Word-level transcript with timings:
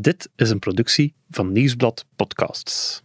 Dit 0.00 0.30
is 0.36 0.50
een 0.50 0.58
productie 0.58 1.14
van 1.30 1.52
Nieuwsblad 1.52 2.06
Podcasts. 2.16 3.02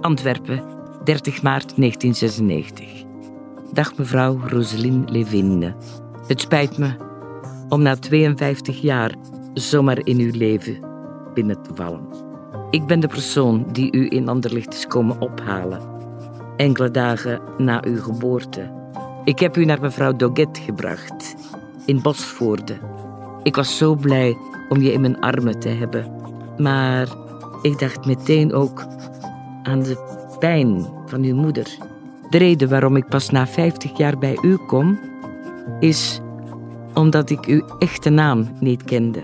Antwerpen, 0.00 0.62
30 1.04 1.42
maart 1.42 1.76
1996. 1.76 3.04
Dag 3.72 3.96
mevrouw 3.96 4.48
Roseline 4.48 5.10
Levinde. 5.10 5.76
Het 6.26 6.40
spijt 6.40 6.78
me 6.78 6.96
om 7.68 7.82
na 7.82 7.96
52 7.96 8.80
jaar 8.80 9.14
zomaar 9.54 10.06
in 10.06 10.18
uw 10.18 10.32
leven 10.32 10.78
binnen 11.34 11.62
te 11.62 11.74
vallen. 11.74 12.08
Ik 12.70 12.86
ben 12.86 13.00
de 13.00 13.08
persoon 13.08 13.72
die 13.72 13.92
u 13.92 14.06
in 14.10 14.28
Anderlicht 14.28 14.74
is 14.74 14.86
komen 14.86 15.20
ophalen. 15.20 15.80
Enkele 16.56 16.90
dagen 16.90 17.40
na 17.58 17.84
uw 17.84 18.02
geboorte. 18.02 18.72
Ik 19.24 19.38
heb 19.38 19.56
u 19.56 19.64
naar 19.64 19.80
mevrouw 19.80 20.16
Doget 20.16 20.58
gebracht, 20.58 21.34
in 21.86 22.02
Bosvoorde. 22.02 22.78
Ik 23.44 23.56
was 23.56 23.76
zo 23.76 23.94
blij 23.94 24.36
om 24.68 24.80
je 24.80 24.92
in 24.92 25.00
mijn 25.00 25.20
armen 25.20 25.58
te 25.58 25.68
hebben. 25.68 26.12
Maar 26.58 27.08
ik 27.62 27.78
dacht 27.78 28.06
meteen 28.06 28.52
ook 28.52 28.86
aan 29.62 29.82
de 29.82 29.98
pijn 30.38 30.86
van 31.06 31.22
uw 31.22 31.34
moeder. 31.34 31.76
De 32.30 32.38
reden 32.38 32.68
waarom 32.68 32.96
ik 32.96 33.08
pas 33.08 33.30
na 33.30 33.46
50 33.46 33.96
jaar 33.96 34.18
bij 34.18 34.38
u 34.42 34.56
kom, 34.56 35.00
is 35.80 36.20
omdat 36.94 37.30
ik 37.30 37.44
uw 37.44 37.64
echte 37.78 38.10
naam 38.10 38.48
niet 38.60 38.84
kende. 38.84 39.22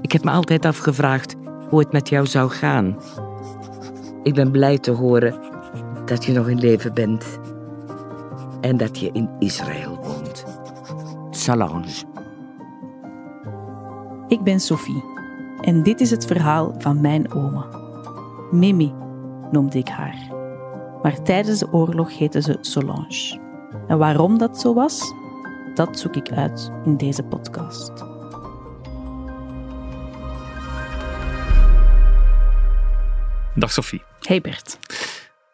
Ik 0.00 0.12
heb 0.12 0.24
me 0.24 0.30
altijd 0.30 0.64
afgevraagd 0.64 1.34
hoe 1.68 1.78
het 1.78 1.92
met 1.92 2.08
jou 2.08 2.26
zou 2.26 2.50
gaan. 2.50 2.96
Ik 4.22 4.34
ben 4.34 4.50
blij 4.50 4.78
te 4.78 4.90
horen 4.90 5.40
dat 6.04 6.24
je 6.24 6.32
nog 6.32 6.48
in 6.48 6.58
leven 6.58 6.94
bent 6.94 7.38
en 8.60 8.76
dat 8.76 8.98
je 8.98 9.10
in 9.12 9.30
Israël 9.38 9.98
woont. 10.02 10.44
Solange. 11.30 12.15
Ik 14.28 14.42
ben 14.42 14.60
Sophie 14.60 15.04
en 15.60 15.82
dit 15.82 16.00
is 16.00 16.10
het 16.10 16.26
verhaal 16.26 16.74
van 16.78 17.00
mijn 17.00 17.32
oma. 17.32 17.68
Mimi 18.50 18.92
noemde 19.50 19.78
ik 19.78 19.88
haar. 19.88 20.34
Maar 21.02 21.22
tijdens 21.22 21.58
de 21.58 21.72
oorlog 21.72 22.18
heette 22.18 22.42
ze 22.42 22.58
Solange. 22.60 23.40
En 23.88 23.98
waarom 23.98 24.38
dat 24.38 24.60
zo 24.60 24.74
was, 24.74 25.12
dat 25.74 25.98
zoek 25.98 26.16
ik 26.16 26.30
uit 26.32 26.72
in 26.84 26.96
deze 26.96 27.22
podcast. 27.22 27.92
Dag 33.54 33.72
Sophie. 33.72 34.02
Hey 34.20 34.40
Bert. 34.40 34.78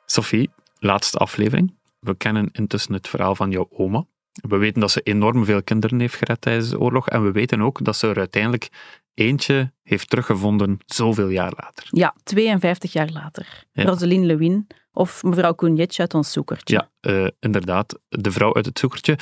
Sophie, 0.07 0.51
laatste 0.79 1.19
aflevering. 1.19 1.75
We 1.99 2.17
kennen 2.17 2.49
intussen 2.53 2.93
het 2.93 3.09
verhaal 3.09 3.35
van 3.35 3.51
jouw 3.51 3.69
oma. 3.71 4.05
We 4.33 4.57
weten 4.57 4.81
dat 4.81 4.91
ze 4.91 5.01
enorm 5.01 5.45
veel 5.45 5.63
kinderen 5.63 6.01
heeft 6.01 6.15
gered 6.15 6.41
tijdens 6.41 6.69
de 6.69 6.79
oorlog. 6.81 7.09
En 7.09 7.25
we 7.25 7.33
weten 7.33 7.61
ook 7.61 7.85
dat 7.85 7.97
ze 7.97 8.09
er 8.09 8.19
uiteindelijk 8.19 8.69
eentje 9.15 9.73
heeft 9.83 10.09
teruggevonden 10.11 10.79
zoveel 10.87 11.29
jaar 11.29 11.53
later. 11.57 11.87
Ja, 11.91 12.15
52 12.23 12.93
jaar 12.93 13.11
later. 13.13 13.65
Ja. 13.73 13.85
Rosalind 13.85 14.25
Lewin 14.25 14.67
of 14.93 15.23
mevrouw 15.23 15.55
Koenjetje 15.55 16.01
uit 16.03 16.15
ons 16.15 16.33
zoekertje. 16.33 16.75
Ja, 16.75 17.11
eh, 17.11 17.29
inderdaad. 17.41 17.99
De 18.09 18.31
vrouw 18.33 18.55
uit 18.55 18.67
het 18.67 18.79
zoekertje. 18.79 19.19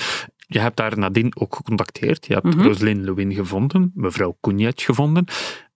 Je 0.47 0.59
hebt 0.59 0.79
haar 0.79 0.99
nadien 0.99 1.33
ook 1.37 1.55
gecontacteerd. 1.57 2.27
Je 2.27 2.35
hebt 2.35 2.47
Mhm. 2.47 2.63
Rosalind 2.63 3.01
Lewin 3.05 3.33
gevonden, 3.35 3.93
mevrouw 3.95 4.37
Koenjet 4.41 4.83
gevonden. 4.83 5.25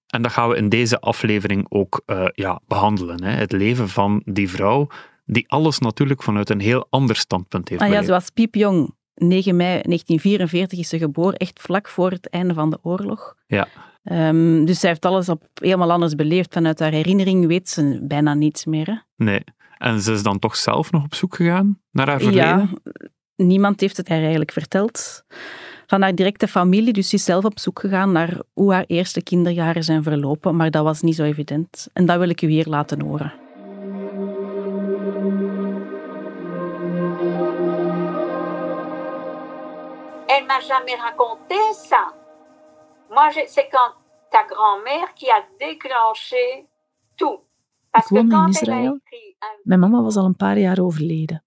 En 0.07 0.23
dat 0.23 0.33
gaan 0.33 0.49
we 0.49 0.57
in 0.57 0.69
deze 0.69 1.01
aflevering 1.01 1.67
ook 1.69 2.03
eh, 2.07 2.25
ja, 2.35 2.61
behandelen. 2.67 3.23
Hè. 3.23 3.31
Het 3.31 3.53
leven 3.53 3.89
van 3.89 4.23
die 4.25 4.51
vrouw, 4.51 4.87
die 5.25 5.45
alles 5.49 5.79
natuurlijk 5.79 6.23
vanuit 6.23 6.51
een 6.51 6.61
heel 6.61 6.87
ander 6.91 7.17
standpunt 7.17 7.69
heeft 7.69 7.83
Ah 7.83 7.89
ja, 7.89 8.03
ze 8.03 8.11
was 8.11 8.31
piepjong. 8.31 8.94
9 9.15 9.57
mei 9.57 9.83
1944 9.83 10.79
is 10.79 10.89
ze 10.89 10.99
geboren, 10.99 11.37
echt 11.37 11.61
vlak 11.61 11.89
voor 11.89 12.11
het 12.11 12.29
einde 12.29 12.55
van 12.55 12.71
de 12.71 12.79
oorlog. 12.83 13.35
Ja. 13.47 13.69
Ehm, 14.05 14.65
dus 14.65 14.81
zij 14.81 14.89
heeft 14.89 15.05
alles 15.05 15.29
op 15.29 15.43
helemaal 15.55 15.93
anders 15.93 16.15
beleefd. 16.15 16.53
Vanuit 16.53 16.79
haar 16.79 16.93
herinnering 16.93 17.47
weet 17.47 17.69
ze 17.69 17.99
bijna 18.03 18.35
niets 18.35 18.65
meer. 18.65 18.87
Hè? 18.87 19.25
Nee. 19.25 19.45
En 19.79 20.01
ze 20.01 20.13
is 20.13 20.23
dan 20.23 20.39
toch 20.39 20.57
zelf 20.57 20.93
nog 20.93 21.05
op 21.05 21.15
zoek 21.15 21.35
gegaan 21.35 21.81
naar 21.91 22.09
haar 22.09 22.21
verleden? 22.21 22.43
Ja, 22.43 22.69
niemand 23.37 23.81
heeft 23.81 23.97
het 23.97 24.09
haar 24.09 24.21
eigenlijk 24.21 24.53
verteld. 24.53 25.25
Van 25.87 26.03
haar 26.03 26.15
directe 26.15 26.49
familie, 26.49 26.93
dus 26.93 27.09
ze 27.09 27.15
is 27.15 27.25
zelf 27.25 27.45
op 27.45 27.59
zoek 27.59 27.79
gegaan 27.79 28.13
naar 28.13 28.41
hoe 28.53 28.73
haar 28.73 28.85
eerste 28.87 29.23
kinderjaren 29.23 29.85
zijn 29.85 30.03
verlopen, 30.03 30.57
maar 30.57 30.71
dat 30.71 30.85
was 30.85 31.01
niet 31.01 31.15
zo 31.15 31.23
evident. 31.23 31.89
En 31.93 32.07
dat 32.07 32.19
wil 32.19 32.29
ik 32.29 32.43
u 32.43 32.49
hier 32.49 32.67
laten 32.67 33.01
horen. 33.01 33.33
M'a 40.55 40.61
jamais 40.61 40.95
raconté 40.95 41.57
ça. 41.73 42.15
Moi, 43.11 43.29
c'est 43.47 43.69
quand 43.73 43.93
ta 44.31 44.45
grand-mère 44.45 45.13
qui 45.15 45.29
a 45.29 45.41
déclenché 45.59 46.69
tout. 47.17 47.41
Parce 47.91 48.11
Ik 48.11 48.17
woonde 48.17 48.33
in 48.33 48.49
Israël. 48.49 49.01
Mijn 49.63 49.81
mama 49.81 50.03
was 50.03 50.17
al 50.17 50.25
een 50.25 50.37
paar 50.37 50.59
jaar 50.59 50.79
overleden. 50.81 51.45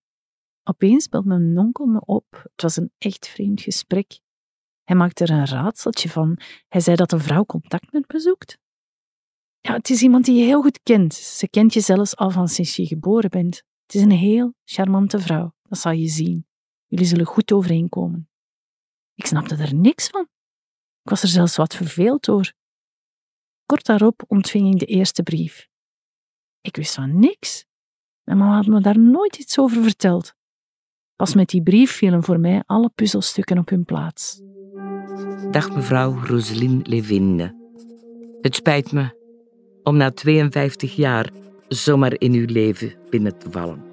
Opeens 0.63 1.09
belt 1.09 1.25
mijn 1.25 1.57
onkel 1.57 1.85
me 1.85 2.01
op. 2.05 2.25
Het 2.31 2.61
was 2.61 2.75
een 2.77 2.91
echt 2.97 3.27
vreemd 3.27 3.61
gesprek. 3.61 4.19
Hij 4.83 4.95
maakte 4.95 5.23
er 5.23 5.29
een 5.29 5.47
raadseltje 5.47 6.09
van. 6.09 6.39
Hij 6.67 6.81
zei 6.81 6.95
dat 6.95 7.11
een 7.11 7.19
vrouw 7.19 7.45
contact 7.45 7.91
met 7.91 8.13
me 8.13 8.19
zoekt. 8.19 8.57
Ja, 9.61 9.73
het 9.73 9.89
is 9.89 10.01
iemand 10.01 10.25
die 10.25 10.39
je 10.39 10.45
heel 10.45 10.61
goed 10.61 10.79
kent. 10.83 11.13
Ze 11.13 11.49
kent 11.49 11.73
je 11.73 11.79
zelfs 11.79 12.15
al 12.15 12.29
van 12.29 12.47
sinds 12.47 12.75
je 12.75 12.85
geboren 12.85 13.29
bent. 13.29 13.55
Het 13.85 13.95
is 13.95 14.01
een 14.01 14.11
heel 14.11 14.53
charmante 14.65 15.19
vrouw. 15.19 15.53
Dat 15.63 15.79
zal 15.79 15.91
je 15.91 16.07
zien. 16.07 16.47
Jullie 16.85 17.05
zullen 17.05 17.25
goed 17.25 17.51
overeenkomen. 17.51 18.29
Ik 19.17 19.25
snapte 19.25 19.55
er 19.55 19.73
niks 19.73 20.07
van. 20.07 20.27
Ik 21.03 21.09
was 21.09 21.21
er 21.21 21.27
zelfs 21.27 21.55
wat 21.55 21.75
verveeld 21.75 22.25
door. 22.25 22.53
Kort 23.65 23.85
daarop 23.85 24.23
ontving 24.27 24.73
ik 24.73 24.79
de 24.79 24.85
eerste 24.85 25.23
brief. 25.23 25.67
Ik 26.61 26.75
wist 26.75 26.93
van 26.93 27.19
niks. 27.19 27.65
Mijn 28.23 28.37
mama 28.37 28.55
had 28.55 28.65
me 28.65 28.81
daar 28.81 28.99
nooit 28.99 29.37
iets 29.37 29.59
over 29.59 29.83
verteld. 29.83 30.33
Pas 31.15 31.33
met 31.33 31.49
die 31.49 31.63
brief 31.63 31.91
vielen 31.91 32.23
voor 32.23 32.39
mij 32.39 32.63
alle 32.65 32.89
puzzelstukken 32.95 33.57
op 33.57 33.69
hun 33.69 33.85
plaats. 33.85 34.41
Dag 35.51 35.75
mevrouw 35.75 36.23
Roseline 36.23 36.79
Levinde. 36.83 37.55
Het 38.41 38.55
spijt 38.55 38.91
me 38.91 39.15
om 39.83 39.97
na 39.97 40.11
52 40.11 40.95
jaar 40.95 41.31
zomaar 41.67 42.13
in 42.17 42.33
uw 42.33 42.45
leven 42.45 42.95
binnen 43.09 43.37
te 43.37 43.51
vallen. 43.51 43.85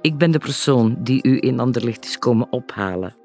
Ik 0.00 0.18
ben 0.18 0.30
de 0.30 0.38
persoon 0.38 1.02
die 1.02 1.22
u 1.22 1.38
in 1.40 1.60
Anderlicht 1.60 2.04
is 2.04 2.18
komen 2.18 2.52
ophalen. 2.52 3.20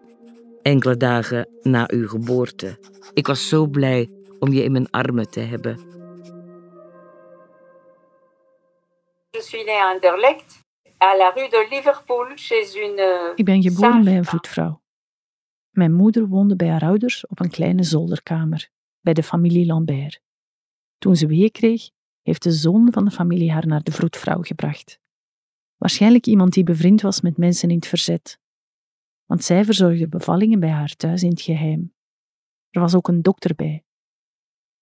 Enkele 0.68 0.98
dagen 0.98 1.48
na 1.62 1.88
uw 1.88 2.08
geboorte. 2.08 2.80
Ik 3.14 3.28
was 3.28 3.48
zo 3.48 3.68
blij 3.68 4.10
om 4.40 4.54
je 4.54 4.64
in 4.64 4.72
mijn 4.72 4.90
armen 4.90 5.30
te 5.30 5.40
hebben. 5.40 5.80
Je 9.30 9.42
suis 9.42 9.66
née 9.66 9.76
à 9.76 9.92
Anderlecht, 9.94 10.64
à 11.04 11.18
la 11.18 11.30
rue 11.30 11.50
de 11.50 11.68
Liverpool, 11.70 12.26
chez 12.36 12.76
une. 12.76 13.32
Ik 13.36 13.46
ben 13.46 13.62
geboren 13.62 14.04
bij 14.04 14.18
een 14.18 14.26
vroedvrouw. 14.26 14.82
Mijn 15.72 15.94
moeder 15.94 16.28
woonde 16.28 16.56
bij 16.56 16.70
haar 16.70 16.84
ouders 16.84 17.28
op 17.28 17.40
een 17.40 17.50
kleine 17.50 17.84
zolderkamer, 17.84 18.70
bij 19.02 19.14
de 19.14 19.24
familie 19.24 19.66
Lambert. 19.66 20.22
Toen 20.98 21.16
ze 21.16 21.28
weeën 21.28 21.52
kreeg, 21.52 21.90
heeft 22.22 22.44
de 22.44 22.52
zoon 22.52 22.88
van 22.92 23.06
de 23.06 23.12
familie 23.12 23.52
haar 23.52 23.68
naar 23.68 23.84
de 23.84 23.92
vroedvrouw 23.92 24.42
gebracht. 24.42 25.00
Waarschijnlijk 25.78 26.26
iemand 26.26 26.54
die 26.54 26.64
bevriend 26.64 27.02
was 27.02 27.22
met 27.22 27.38
mensen 27.38 27.70
in 27.70 27.76
het 27.76 27.88
verzet. 27.88 28.40
Want 29.28 29.44
zij 29.44 29.66
verzorgde 29.66 30.08
bevallingen 30.08 30.60
bij 30.60 30.70
haar 30.70 30.96
thuis 30.96 31.24
in 31.24 31.30
het 31.30 31.42
geheim. 31.42 31.94
Er 32.70 32.82
was 32.82 32.96
ook 32.96 33.08
een 33.08 33.22
dokter 33.22 33.56
bij. 33.56 33.84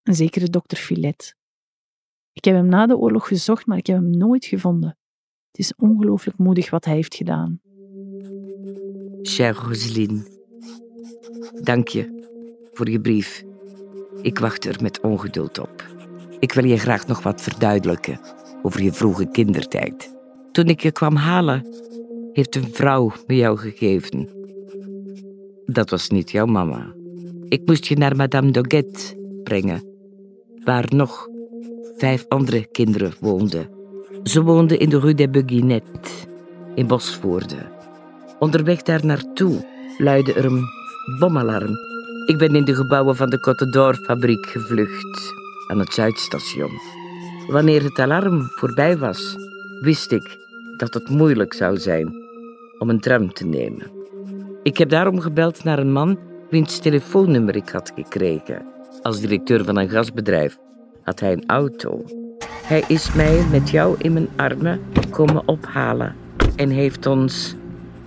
Een 0.04 0.16
zekere 0.16 0.50
dokter 0.50 0.78
Filet. 0.78 1.36
Ik 2.32 2.46
heb 2.46 2.56
hem 2.56 2.68
na 2.68 2.86
de 2.86 2.98
oorlog 2.98 3.28
gezocht, 3.28 3.66
maar 3.66 3.78
ik 3.78 3.88
heb 3.88 3.98
hem 3.98 4.10
nooit 4.10 4.46
gevonden. 4.46 4.98
Het 5.52 5.60
is 5.60 5.76
ongelooflijk 5.76 6.38
moedig 6.38 6.70
wat 6.70 6.86
hij 6.86 6.94
heeft 6.94 7.16
gedaan. 7.16 7.60
Chère 9.22 9.60
Roseline, 9.60 10.24
dank 11.62 11.88
je 11.88 12.24
voor 12.74 12.90
je 12.90 13.02
brief. 13.02 13.44
Ik 14.22 14.40
wacht 14.40 14.66
er 14.66 14.82
met 14.82 15.02
ongeduld 15.02 15.60
op. 15.60 15.86
Ik 16.40 16.54
wil 16.54 16.66
je 16.66 16.78
graag 16.78 17.08
nog 17.08 17.24
wat 17.24 17.42
verduidelijken 17.42 18.20
over 18.62 18.82
je 18.82 18.94
vroege 18.94 19.28
kindertijd. 19.28 20.16
Toen 20.52 20.66
ik 20.66 20.82
je 20.82 20.92
kwam 20.92 21.16
halen, 21.16 21.68
heeft 22.36 22.56
een 22.56 22.70
vrouw 22.72 23.12
me 23.28 23.36
jou 23.36 23.58
gegeven. 23.58 24.30
Dat 25.66 25.90
was 25.90 26.10
niet 26.10 26.32
jouw 26.32 26.46
mama. 26.46 26.94
Ik 27.50 27.62
moest 27.66 27.86
je 27.86 27.98
naar 27.98 28.16
Madame 28.16 28.52
Doget 28.52 29.16
brengen, 29.44 29.84
waar 30.64 30.86
nog 30.96 31.28
vijf 31.98 32.26
andere 32.28 32.68
kinderen 32.72 33.14
woonden. 33.20 33.70
Ze 34.24 34.44
woonden 34.44 34.80
in 34.80 34.90
de 34.90 35.00
Rue 35.00 35.14
des 35.14 35.30
Beguinettes, 35.30 36.26
in 36.76 36.88
Bosvoorde. 36.88 37.72
Onderweg 38.40 38.82
daar 38.82 39.06
naartoe 39.06 39.66
luidde 39.98 40.34
er 40.34 40.46
een 40.46 40.64
bomalarm. 41.20 41.74
Ik 42.26 42.38
ben 42.38 42.56
in 42.56 42.66
de 42.66 42.76
gebouwen 42.76 43.16
van 43.16 43.30
de 43.30 43.38
Côte 43.38 43.70
d'Or 43.70 43.96
fabriek 43.96 44.46
gevlucht, 44.46 45.34
aan 45.68 45.80
het 45.80 45.94
Zuidstation. 45.94 46.72
Wanneer 47.48 47.84
het 47.84 48.00
alarm 48.00 48.42
voorbij 48.42 48.98
was, 48.98 49.38
wist 49.82 50.12
ik 50.12 50.38
dat 50.78 50.94
het 50.94 51.10
moeilijk 51.10 51.54
zou 51.54 51.78
zijn 51.78 52.24
om 52.80 52.90
een 52.90 53.00
tram 53.00 53.34
te 53.34 53.46
nemen. 53.46 53.92
Ik 54.64 54.78
heb 54.78 54.90
daarom 54.90 55.20
gebeld 55.20 55.64
naar 55.64 55.80
een 55.80 55.92
man 55.92 56.20
wiens 56.50 56.80
telefoonnummer 56.80 57.56
ik 57.56 57.70
had 57.70 57.92
gekregen. 57.96 58.66
Als 59.02 59.20
directeur 59.20 59.66
van 59.66 59.78
een 59.78 59.90
gasbedrijf 59.90 60.58
had 61.04 61.20
hij 61.20 61.32
een 61.32 61.44
auto. 61.48 62.04
Hij 62.64 62.84
is 62.88 63.14
mij 63.14 63.46
met 63.52 63.70
jou 63.70 63.96
in 63.98 64.14
mijn 64.14 64.30
armen 64.36 64.82
komen 65.10 65.48
ophalen 65.48 66.16
en 66.56 66.70
heeft 66.70 67.06
ons 67.06 67.56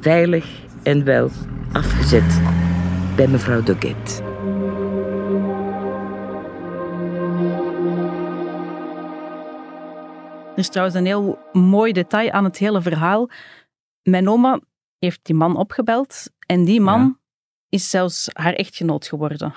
veilig 0.00 0.46
en 0.82 1.04
wel 1.04 1.30
afgezet 1.72 2.40
bij 3.16 3.28
mevrouw 3.28 3.62
Doget. 3.62 4.22
Er 10.52 10.64
is 10.64 10.68
trouwens 10.68 10.98
een 10.98 11.06
heel 11.06 11.38
mooi 11.52 11.92
detail 11.92 12.30
aan 12.30 12.44
het 12.44 12.58
hele 12.58 12.82
verhaal. 12.82 13.28
Mijn 14.10 14.28
oma 14.28 14.60
heeft 14.98 15.20
die 15.22 15.34
man 15.34 15.56
opgebeld 15.56 16.30
en 16.46 16.64
die 16.64 16.80
man 16.80 17.00
Ja. 17.00 17.18
is 17.68 17.90
zelfs 17.90 18.28
haar 18.32 18.52
echtgenoot 18.52 19.06
geworden. 19.06 19.52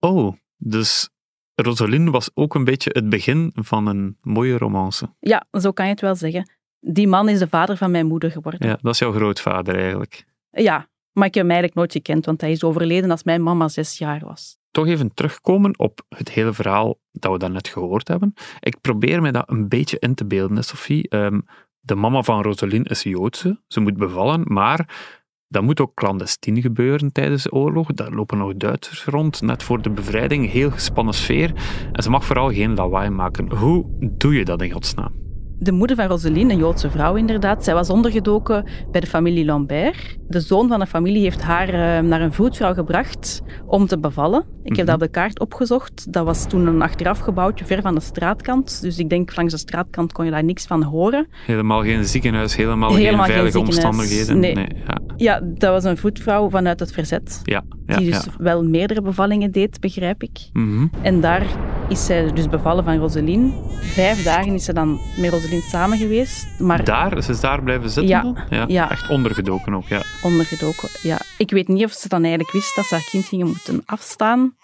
Oh, 0.00 0.36
dus 0.56 1.08
Rosaline 1.54 2.10
was 2.10 2.30
ook 2.34 2.54
een 2.54 2.64
beetje 2.64 2.90
het 2.92 3.08
begin 3.08 3.50
van 3.54 3.86
een 3.86 4.16
mooie 4.20 4.58
romance. 4.58 5.14
Ja, 5.18 5.46
zo 5.52 5.72
kan 5.72 5.84
je 5.84 5.90
het 5.90 6.00
wel 6.00 6.14
zeggen. 6.14 6.50
Die 6.80 7.08
man 7.08 7.28
is 7.28 7.38
de 7.38 7.48
vader 7.48 7.76
van 7.76 7.90
mijn 7.90 8.06
moeder 8.06 8.30
geworden. 8.30 8.68
Ja, 8.68 8.78
dat 8.80 8.92
is 8.92 8.98
jouw 8.98 9.12
grootvader 9.12 9.74
eigenlijk. 9.76 10.24
Ja, 10.50 10.88
maar 11.12 11.26
ik 11.26 11.34
heb 11.34 11.42
hem 11.42 11.52
eigenlijk 11.52 11.74
nooit 11.74 11.92
gekend, 11.92 12.26
want 12.26 12.40
hij 12.40 12.50
is 12.50 12.64
overleden 12.64 13.10
als 13.10 13.22
mijn 13.24 13.42
mama 13.42 13.68
zes 13.68 13.98
jaar 13.98 14.20
was. 14.24 14.58
Toch 14.70 14.86
even 14.86 15.14
terugkomen 15.14 15.78
op 15.78 16.04
het 16.08 16.30
hele 16.30 16.52
verhaal 16.52 16.98
dat 17.12 17.32
we 17.32 17.38
daarnet 17.38 17.68
gehoord 17.68 18.08
hebben. 18.08 18.34
Ik 18.60 18.80
probeer 18.80 19.22
me 19.22 19.32
dat 19.32 19.50
een 19.50 19.68
beetje 19.68 19.98
in 19.98 20.14
te 20.14 20.24
beelden, 20.26 20.64
Sophie. 20.64 21.08
Ehm, 21.08 21.40
de 21.84 21.94
mama 21.94 22.22
van 22.22 22.42
Rosaline 22.42 22.88
is 22.88 23.02
Joodse, 23.02 23.60
ze 23.66 23.80
moet 23.80 23.96
bevallen, 23.96 24.42
maar 24.44 25.10
dat 25.48 25.62
moet 25.62 25.80
ook 25.80 25.94
clandestien 25.94 26.60
gebeuren 26.60 27.12
tijdens 27.12 27.42
de 27.42 27.52
oorlog. 27.52 27.92
Daar 27.92 28.10
lopen 28.10 28.38
nog 28.38 28.56
Duitsers 28.56 29.04
rond, 29.04 29.42
net 29.42 29.62
voor 29.62 29.82
de 29.82 29.90
bevrijding, 29.90 30.50
heel 30.50 30.70
gespannen 30.70 31.14
sfeer. 31.14 31.52
En 31.92 32.02
ze 32.02 32.10
mag 32.10 32.24
vooral 32.24 32.52
geen 32.52 32.74
lawaai 32.74 33.10
maken. 33.10 33.56
Hoe 33.56 33.84
doe 34.00 34.34
je 34.34 34.44
dat 34.44 34.62
in 34.62 34.70
godsnaam? 34.70 35.31
De 35.58 35.72
moeder 35.72 35.96
van 35.96 36.06
Roseline, 36.06 36.52
een 36.52 36.58
Joodse 36.58 36.90
vrouw 36.90 37.14
inderdaad, 37.14 37.64
zij 37.64 37.74
was 37.74 37.90
ondergedoken 37.90 38.64
bij 38.90 39.00
de 39.00 39.06
familie 39.06 39.44
Lambert. 39.44 40.16
De 40.28 40.40
zoon 40.40 40.68
van 40.68 40.78
de 40.80 40.86
familie 40.86 41.22
heeft 41.22 41.42
haar 41.42 41.68
eh, 41.68 42.02
naar 42.04 42.20
een 42.20 42.32
vroedvrouw 42.32 42.74
gebracht 42.74 43.42
om 43.66 43.86
te 43.86 43.98
bevallen. 43.98 44.40
Ik 44.62 44.76
heb 44.76 44.76
Mhm. 44.76 44.86
dat 44.86 44.94
op 44.94 45.00
de 45.00 45.08
kaart 45.08 45.40
opgezocht. 45.40 46.12
Dat 46.12 46.24
was 46.24 46.46
toen 46.48 46.66
een 46.66 46.82
achteraf 46.82 47.18
gebouwtje 47.18 47.64
ver 47.64 47.82
van 47.82 47.94
de 47.94 48.00
straatkant. 48.00 48.80
Dus 48.82 48.98
ik 48.98 49.08
denk 49.08 49.36
langs 49.36 49.52
de 49.52 49.58
straatkant 49.58 50.12
kon 50.12 50.24
je 50.24 50.30
daar 50.30 50.44
niks 50.44 50.66
van 50.66 50.82
horen. 50.82 51.26
Helemaal 51.46 51.82
geen 51.82 52.04
ziekenhuis, 52.04 52.56
helemaal, 52.56 52.94
Helemaal 52.94 53.24
geen 53.24 53.32
veilige 53.34 53.58
omstandigheden. 53.58 54.38
Nee. 54.38 54.54
ja, 54.54 54.98
Ja, 55.16 55.40
dat 55.44 55.70
was 55.70 55.84
een 55.84 55.96
vroedvrouw 55.96 56.50
vanuit 56.50 56.80
het 56.80 56.92
verzet. 56.92 57.40
ja. 57.44 57.62
Die 57.96 58.10
dus 58.10 58.26
wel 58.38 58.64
meerdere 58.64 59.02
bevallingen 59.02 59.50
deed, 59.50 59.80
begrijp 59.80 60.22
ik. 60.22 60.48
Mhm. 60.52 60.86
En 61.02 61.20
daar 61.20 61.46
is 61.88 62.06
zij 62.06 62.32
dus 62.32 62.48
bevallen 62.48 62.84
van 62.84 62.96
Roseline. 62.96 63.52
Vijf 63.80 64.22
dagen 64.22 64.54
is 64.54 64.64
ze 64.64 64.72
dan 64.72 65.00
met 65.16 65.30
Roseline 65.30 65.62
samen 65.62 65.98
geweest, 65.98 66.60
maar 66.60 66.84
Daar, 66.84 67.22
ze 67.22 67.30
is 67.30 67.40
daar 67.40 67.62
blijven 67.62 67.90
zitten 67.90 68.06
Ja, 68.06 68.22
dan? 68.22 68.38
Ja, 68.50 68.64
ja. 68.68 68.90
Echt 68.90 69.10
ondergedoken 69.10 69.74
ook, 69.74 69.88
ja. 69.88 70.02
ondergedoken. 70.22 70.88
Ja. 71.02 71.18
Ik 71.38 71.50
weet 71.50 71.68
niet 71.68 71.84
of 71.84 71.92
ze 71.92 72.08
dan 72.08 72.20
eigenlijk 72.20 72.52
wist 72.52 72.76
dat 72.76 72.84
ze 72.84 72.94
haar 72.94 73.08
kind 73.10 73.24
gingen 73.24 73.46
moeten 73.46 73.82
afstaan. 73.84 74.56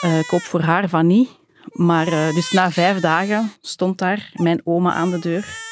Eh, 0.00 0.18
ik 0.18 0.26
hoop 0.26 0.42
voor 0.42 0.60
haar 0.60 0.88
van 0.88 1.06
niet. 1.06 1.38
Maar 1.72 2.06
eh, 2.06 2.34
dus 2.34 2.50
na 2.50 2.70
vijf 2.70 3.00
dagen 3.00 3.52
stond 3.60 3.98
daar 3.98 4.30
mijn 4.34 4.60
oma 4.64 4.92
aan 4.92 5.10
de 5.10 5.18
deur. 5.18 5.68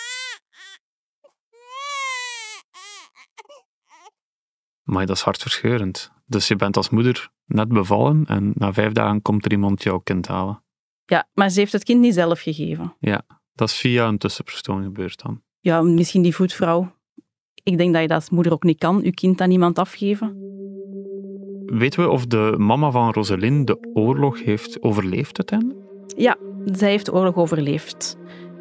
Maar 4.83 5.07
dat 5.07 5.17
is 5.17 5.23
hartverscheurend. 5.23 6.13
Dus 6.29 6.49
je 6.49 6.57
bent 6.57 6.77
als 6.77 6.91
moeder 6.91 7.31
net 7.47 7.69
bevallen 7.69 8.25
en 8.27 8.53
na 8.55 8.73
vijf 8.73 8.93
dagen 8.93 9.23
komt 9.23 9.45
er 9.45 9.51
iemand 9.51 9.83
jouw 9.83 9.99
kind 9.99 10.27
halen. 10.27 10.63
Ja, 11.05 11.29
maar 11.35 11.51
ze 11.51 11.61
heeft 11.61 11.73
het 11.73 11.85
kind 11.85 12.01
niet 12.01 12.15
zelf 12.15 12.41
gegeven. 12.41 12.97
Dat 13.55 13.69
is 13.69 13.77
via 13.77 14.09
een 14.09 14.19
tussenpersoon 14.19 14.83
gebeurd 14.83 15.23
dan. 15.23 15.43
Ja, 15.61 15.83
misschien 15.83 16.23
die 16.23 16.35
voetvrouw. 16.35 16.93
Ik 17.63 17.79
denk 17.79 17.93
dat 17.93 18.03
je 18.03 18.09
dat 18.09 18.17
als 18.17 18.31
moeder 18.31 18.53
ook 18.53 18.63
niet 18.63 18.79
kan, 18.79 19.01
je 19.03 19.15
kind 19.15 19.41
aan 19.41 19.51
iemand 19.51 19.79
afgeven. 19.79 20.37
Weten 21.67 22.03
we 22.03 22.09
of 22.09 22.27
de 22.27 22.55
mama 22.59 22.91
van 22.91 23.13
Roseline 23.13 23.65
de 23.65 23.91
oorlog 23.95 24.43
heeft 24.43 24.83
overleefd 24.83 25.39
uiteindelijk? 25.39 25.79
Ja, 26.17 26.37
zij 26.65 26.91
heeft 26.91 27.05
de 27.05 27.13
oorlog 27.13 27.35
overleefd. 27.35 28.17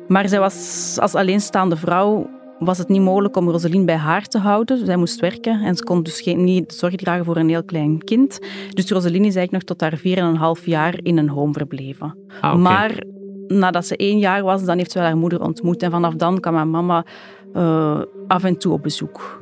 Maar 0.08 0.30
zij 0.30 0.40
was 0.40 0.98
als 1.02 1.16
alleenstaande 1.16 1.78
vrouw 1.78 2.30
was 2.60 2.78
het 2.78 2.88
niet 2.88 3.02
mogelijk 3.02 3.36
om 3.36 3.50
Roseline 3.50 3.86
bij 3.86 3.96
haar 3.96 4.26
te 4.26 4.38
houden. 4.38 4.86
Zij 4.86 4.96
moest 4.96 5.20
werken 5.20 5.62
en 5.62 5.76
ze 5.76 5.84
kon 5.84 6.04
dus 6.04 6.22
geen, 6.22 6.44
niet 6.44 6.74
zorg 6.74 6.96
dragen 6.96 7.26
voor 7.26 7.38
een 7.38 7.50
heel 7.50 7.64
klein 7.64 8.04
kind. 8.04 8.40
Dus 8.70 8.90
Roseline 8.90 9.28
is 9.28 9.36
eigenlijk 9.36 9.52
nog 9.52 9.78
tot 9.78 9.82
haar 9.82 10.58
4,5 10.60 10.64
jaar 10.64 11.00
in 11.04 11.18
een 11.18 11.30
home 11.30 11.54
verbleven. 11.54 12.18
Ah. 12.42 12.56
Maar 12.56 13.04
nadat 13.48 13.86
ze 13.86 13.96
één 13.96 14.20
jaar 14.20 14.44
was, 14.44 14.64
dan 14.64 14.78
heeft 14.78 14.92
ze 14.92 14.98
wel 14.98 15.08
haar 15.08 15.18
moeder 15.18 15.42
ontmoet. 15.42 15.84
En 15.84 15.92
vanaf 15.92 16.14
dan 16.14 16.40
kwam 16.40 16.56
haar 16.56 16.68
mama 16.68 17.06
eh, 17.54 18.02
af 18.28 18.44
en 18.44 18.58
toe 18.58 18.74
op 18.74 18.84
bezoek. 18.84 19.42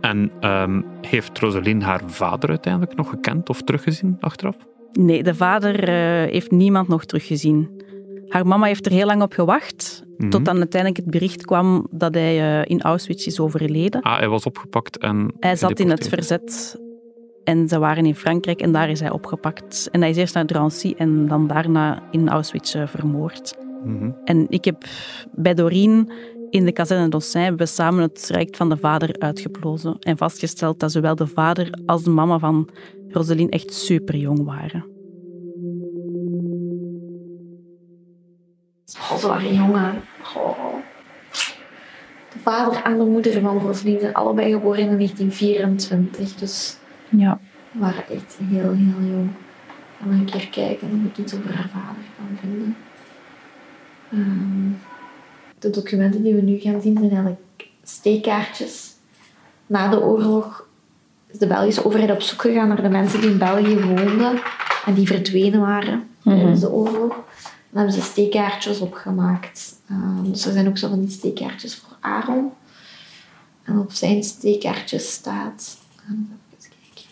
En 0.00 0.32
ehm, 0.40 0.82
heeft 1.00 1.38
Roseline 1.38 1.84
haar 1.84 2.02
vader 2.06 2.48
uiteindelijk 2.48 2.96
nog 2.96 3.08
gekend 3.08 3.48
of 3.48 3.62
teruggezien 3.62 4.16
achteraf? 4.20 4.56
Nee, 4.92 5.22
de 5.22 5.34
vader 5.34 5.88
eh, 5.88 6.30
heeft 6.30 6.50
niemand 6.50 6.88
nog 6.88 7.04
teruggezien. 7.04 7.70
Haar 8.28 8.46
mama 8.46 8.66
heeft 8.66 8.86
er 8.86 8.92
heel 8.92 9.06
lang 9.06 9.22
op 9.22 9.32
gewacht, 9.32 10.02
Mhm. 10.16 10.30
tot 10.30 10.44
dan 10.44 10.56
uiteindelijk 10.58 11.02
het 11.02 11.10
bericht 11.10 11.44
kwam 11.44 11.86
dat 11.90 12.14
hij 12.14 12.60
eh, 12.60 12.70
in 12.70 12.80
Auschwitz 12.82 13.26
is 13.26 13.40
overleden. 13.40 14.02
Ah, 14.02 14.18
hij 14.18 14.28
was 14.28 14.44
opgepakt 14.46 14.98
en 14.98 15.32
Hij 15.40 15.56
zat 15.56 15.78
in 15.80 15.90
het 15.90 16.08
verzet 16.08 16.80
en 17.44 17.68
ze 17.68 17.78
waren 17.78 18.06
in 18.06 18.14
Frankrijk 18.14 18.60
en 18.60 18.72
daar 18.72 18.90
is 18.90 19.00
hij 19.00 19.10
opgepakt. 19.10 19.88
En 19.90 20.00
hij 20.00 20.10
is 20.10 20.16
eerst 20.16 20.34
naar 20.34 20.46
Drancy 20.46 20.94
en 20.96 21.28
dan 21.28 21.46
daarna 21.46 22.02
in 22.10 22.28
Auschwitz 22.28 22.74
eh, 22.74 22.86
vermoord. 22.86 23.54
Mhm. 23.84 24.10
En 24.24 24.46
ik 24.48 24.64
heb 24.64 24.84
bij 25.32 25.54
Doreen 25.54 26.10
in 26.50 26.64
de 26.64 26.72
kazerne 26.72 27.08
Dossin 27.08 27.40
hebben 27.40 27.60
we 27.60 27.66
samen 27.66 28.02
het 28.02 28.26
traject 28.26 28.56
van 28.56 28.68
de 28.68 28.76
vader 28.76 29.14
uitgeplozen 29.18 29.96
en 29.98 30.16
vastgesteld 30.16 30.80
dat 30.80 30.92
zowel 30.92 31.14
de 31.14 31.26
vader 31.26 31.78
als 31.86 32.02
de 32.02 32.10
mama 32.10 32.38
van 32.38 32.68
Roseline 33.08 33.50
echt 33.50 33.72
super 33.74 34.16
jong 34.16 34.44
waren. 34.44 34.84
Ze 39.18 39.26
waren 39.26 39.54
jongen. 39.54 40.02
Oh. 40.36 40.74
De 42.32 42.38
vader 42.42 42.82
en 42.82 42.98
de 42.98 43.04
moeder 43.04 43.40
van 43.40 43.58
Roseline 43.58 44.00
zijn 44.00 44.14
allebei 44.14 44.52
geboren 44.52 44.78
in 44.78 44.96
1924. 44.96 46.34
Dus 46.34 46.76
Ja. 47.08 47.38
we 47.72 47.78
waren 47.78 48.08
echt 48.08 48.36
heel, 48.42 48.72
heel 48.72 49.08
jong. 49.10 49.30
Ga 49.98 50.04
nog 50.04 50.14
een 50.14 50.24
keer 50.24 50.48
kijken 50.48 50.88
of 50.88 51.10
ik 51.10 51.18
iets 51.24 51.34
over 51.34 51.54
haar 51.54 51.68
vader 51.72 52.02
kan 52.16 52.38
vinden. 52.40 52.76
Ehm, 54.12 54.70
de 55.58 55.70
documenten 55.70 56.22
die 56.22 56.34
we 56.34 56.40
nu 56.40 56.58
gaan 56.58 56.80
zien 56.80 56.96
zijn 56.98 57.10
eigenlijk 57.10 57.40
steekkaartjes. 57.82 58.92
Na 59.66 59.88
de 59.88 60.00
oorlog 60.02 60.66
is 61.26 61.38
de 61.38 61.46
Belgische 61.46 61.84
overheid 61.84 62.10
op 62.10 62.20
zoek 62.22 62.40
gegaan 62.40 62.68
naar 62.68 62.82
de 62.82 62.88
mensen 62.88 63.20
die 63.20 63.30
in 63.30 63.38
België 63.38 63.78
woonden 63.78 64.40
en 64.86 64.94
die 64.94 65.06
verdwenen 65.06 65.60
waren 65.60 66.08
tijdens 66.24 66.60
de 66.60 66.70
oorlog. 66.70 67.16
Dan 67.70 67.82
hebben 67.82 68.02
ze 68.02 68.08
steekkaartjes 68.10 68.80
opgemaakt. 68.80 69.80
Ehm, 69.88 70.30
dus 70.30 70.46
er 70.46 70.52
zijn 70.52 70.68
ook 70.68 70.78
zo 70.78 70.88
van 70.88 71.00
die 71.00 71.10
steekkaartjes 71.10 71.74
voor 71.76 71.96
Aaron. 72.00 72.50
En 73.62 73.78
op 73.78 73.92
zijn 73.92 74.22
steekkaartjes 74.24 75.12
staat... 75.12 75.78
ehm, 75.96 76.12
even 76.58 76.70
kijken. 76.84 77.10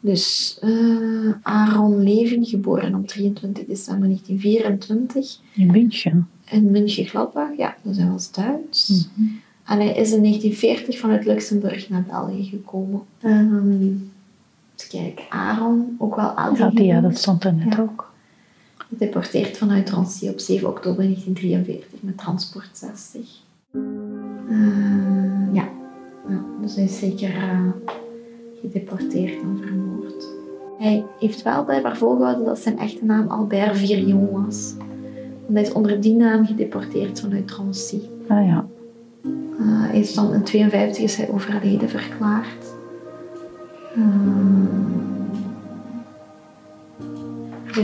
Dus 0.00 0.58
eh, 0.60 1.30
Aaron 1.42 2.02
Levin, 2.02 2.44
geboren 2.44 2.94
op 2.94 3.06
23 3.06 3.64
december 3.66 4.06
1924 4.08 5.38
In 5.52 5.66
München. 5.66 6.28
in 6.50 6.70
München-Gladbach. 6.70 7.56
Ja, 7.56 7.76
dus 7.82 7.96
hij 7.96 8.08
was 8.08 8.32
Duits. 8.32 9.08
En 9.64 9.76
hij 9.78 9.86
is 9.96 10.12
in 10.12 10.22
1940 10.22 10.98
vanuit 10.98 11.24
Luxemburg 11.24 11.88
naar 11.88 12.02
België 12.02 12.44
gekomen. 12.44 13.02
Ehm 13.20 13.92
even 14.76 14.90
kijken, 15.00 15.24
Aaron, 15.28 15.96
ook 15.98 16.16
wel 16.16 16.28
Adi 16.36 16.82
Ja, 16.84 17.00
dat 17.00 17.18
stond 17.18 17.44
er 17.44 17.54
net 17.54 17.74
Ja. 17.74 17.80
ook. 17.80 18.11
Gedeporteerd 18.92 19.56
vanuit 19.56 19.86
Drancy 19.86 20.28
op 20.28 20.38
7 20.38 20.68
oktober 20.68 21.04
1943 21.04 22.02
met 22.02 22.18
transport 22.18 22.68
60. 22.72 23.20
Eh, 23.72 23.80
ja. 25.52 25.68
ja, 26.28 26.44
dus 26.60 26.74
hij 26.74 26.84
is 26.84 26.98
zeker 26.98 27.36
eh, 27.36 27.68
gedeporteerd 28.60 29.42
en 29.42 29.58
vermoord. 29.62 30.28
Hij 30.78 31.04
heeft 31.18 31.42
wel 31.42 31.64
blijkbaar 31.64 31.96
volgehouden 31.96 32.44
dat 32.44 32.58
zijn 32.58 32.78
echte 32.78 33.04
naam 33.04 33.28
Albert 33.28 33.76
Virion 33.76 34.30
was. 34.30 34.74
Want 35.46 35.52
hij 35.52 35.62
is 35.62 35.72
onder 35.72 36.00
die 36.00 36.14
naam 36.14 36.46
gedeporteerd 36.46 37.20
vanuit 37.20 37.48
Drancy. 37.48 38.00
Ah 38.28 38.46
ja. 38.46 38.66
Eh, 39.22 39.30
hij 39.60 40.00
is 40.00 40.14
dan 40.14 40.32
in 40.32 40.42
52 40.42 41.02
is 41.02 41.16
hij 41.16 41.30
overleden 41.30 41.88
verklaard. 41.88 42.74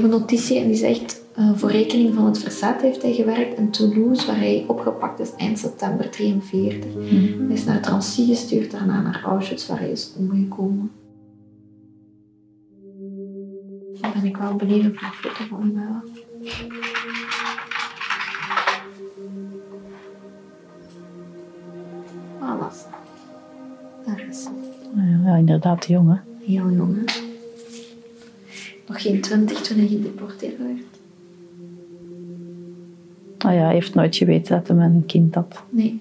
Heb 0.03 0.13
een 0.13 0.19
notitie 0.21 0.59
en 0.59 0.67
die 0.67 0.77
zegt... 0.77 1.23
eh, 1.35 1.51
voor 1.55 1.71
rekening 1.71 2.15
van 2.15 2.25
het 2.25 2.39
verzet 2.39 2.81
heeft 2.83 3.03
hij 3.03 3.13
gewerkt 3.13 3.59
in 3.59 3.71
Toulouse, 3.71 4.27
waar 4.27 4.37
hij 4.39 4.65
opgepakt 4.67 5.21
is 5.21 5.35
eind 5.37 5.59
september 5.59 6.11
43. 6.11 6.93
Hij 7.47 7.57
is 7.57 7.65
naar 7.65 7.81
Drancy 7.81 8.27
gestuurd, 8.27 8.71
daarna 8.71 9.01
naar 9.01 9.23
Auschwitz, 9.25 9.67
waar 9.67 9.79
hij 9.79 9.91
is 9.91 10.13
omgekomen. 10.19 10.91
Dan 14.01 14.11
ben 14.15 14.25
ik 14.25 14.37
wel 14.37 14.57
benieuwd 14.57 14.87
op 14.87 14.93
een 14.93 15.13
foto 15.13 15.45
van 15.49 15.73
uh, 15.75 15.83
Voilà. 22.41 22.71
Daar 24.07 24.27
is 24.29 24.43
ze. 24.43 24.51
Ja, 25.25 25.37
inderdaad, 25.37 25.87
jong, 25.87 26.09
hè? 26.09 26.45
Heel 26.45 26.71
jong, 26.71 26.97
hè? 26.97 27.28
Nog 28.89 29.03
geen 29.03 29.21
twintig 29.21 29.61
toen 29.61 29.79
hij 29.79 29.87
gedeporteerd 29.89 30.59
werd. 30.59 30.83
Ah 33.39 33.55
ja, 33.55 33.61
hij 33.65 33.73
heeft 33.75 33.95
nooit 33.95 34.17
geweten 34.17 34.57
dat 34.57 34.77
hij 34.77 34.87
een 34.87 35.07
kind 35.07 35.35
had. 35.35 35.63
Nee. 35.71 36.01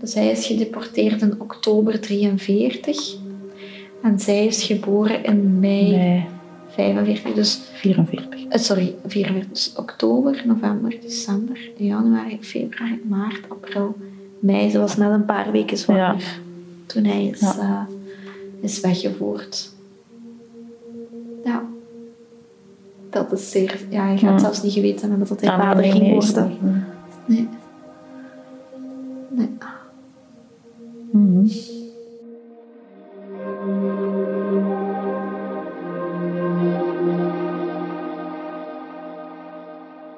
Dus 0.00 0.14
hij 0.14 0.30
is 0.30 0.46
gedeporteerd 0.46 1.22
in 1.22 1.40
oktober 1.40 2.00
43. 2.00 3.16
En 4.02 4.18
zij 4.20 4.46
is 4.46 4.62
geboren 4.64 5.24
in 5.24 5.58
mei 5.60 5.90
Nee, 5.96 6.24
45. 6.68 7.32
Dus, 7.34 7.60
44. 7.72 8.44
eh, 8.48 8.60
sorry, 8.60 8.94
44. 9.06 9.48
Dus 9.52 9.72
oktober, 9.76 10.42
november, 10.46 10.96
december, 11.00 11.70
januari, 11.76 12.38
februari, 12.40 13.00
maart, 13.08 13.40
april, 13.48 13.96
mei. 14.38 14.70
Ze 14.70 14.78
was 14.78 14.96
net 14.96 15.10
een 15.10 15.24
paar 15.24 15.52
weken 15.52 15.76
zwanger 15.78 16.40
toen 16.86 17.04
hij 17.04 17.26
is, 17.26 17.40
Ja. 17.40 17.58
eh, 17.58 17.94
is 18.60 18.80
weggevoerd. 18.80 19.72
Ja. 21.44 21.64
Dat 23.14 23.32
is 23.32 23.50
zeer... 23.50 23.86
Ja, 23.90 24.04
hij 24.04 24.18
gaat 24.18 24.30
Ja. 24.30 24.38
zelfs 24.38 24.62
niet 24.62 24.72
geweten 24.72 25.08
hebben 25.10 25.28
dat 25.28 25.40
hij 25.40 25.50
Ah, 25.50 25.58
vader 25.60 25.82
nee, 25.82 25.90
ging 25.90 26.02
nee, 26.02 26.16
is 26.16 26.32
worden. 26.32 26.58
nee. 26.60 26.82
Nee. 27.26 27.48
Nee. 29.30 29.48
Mhm. 31.12 31.46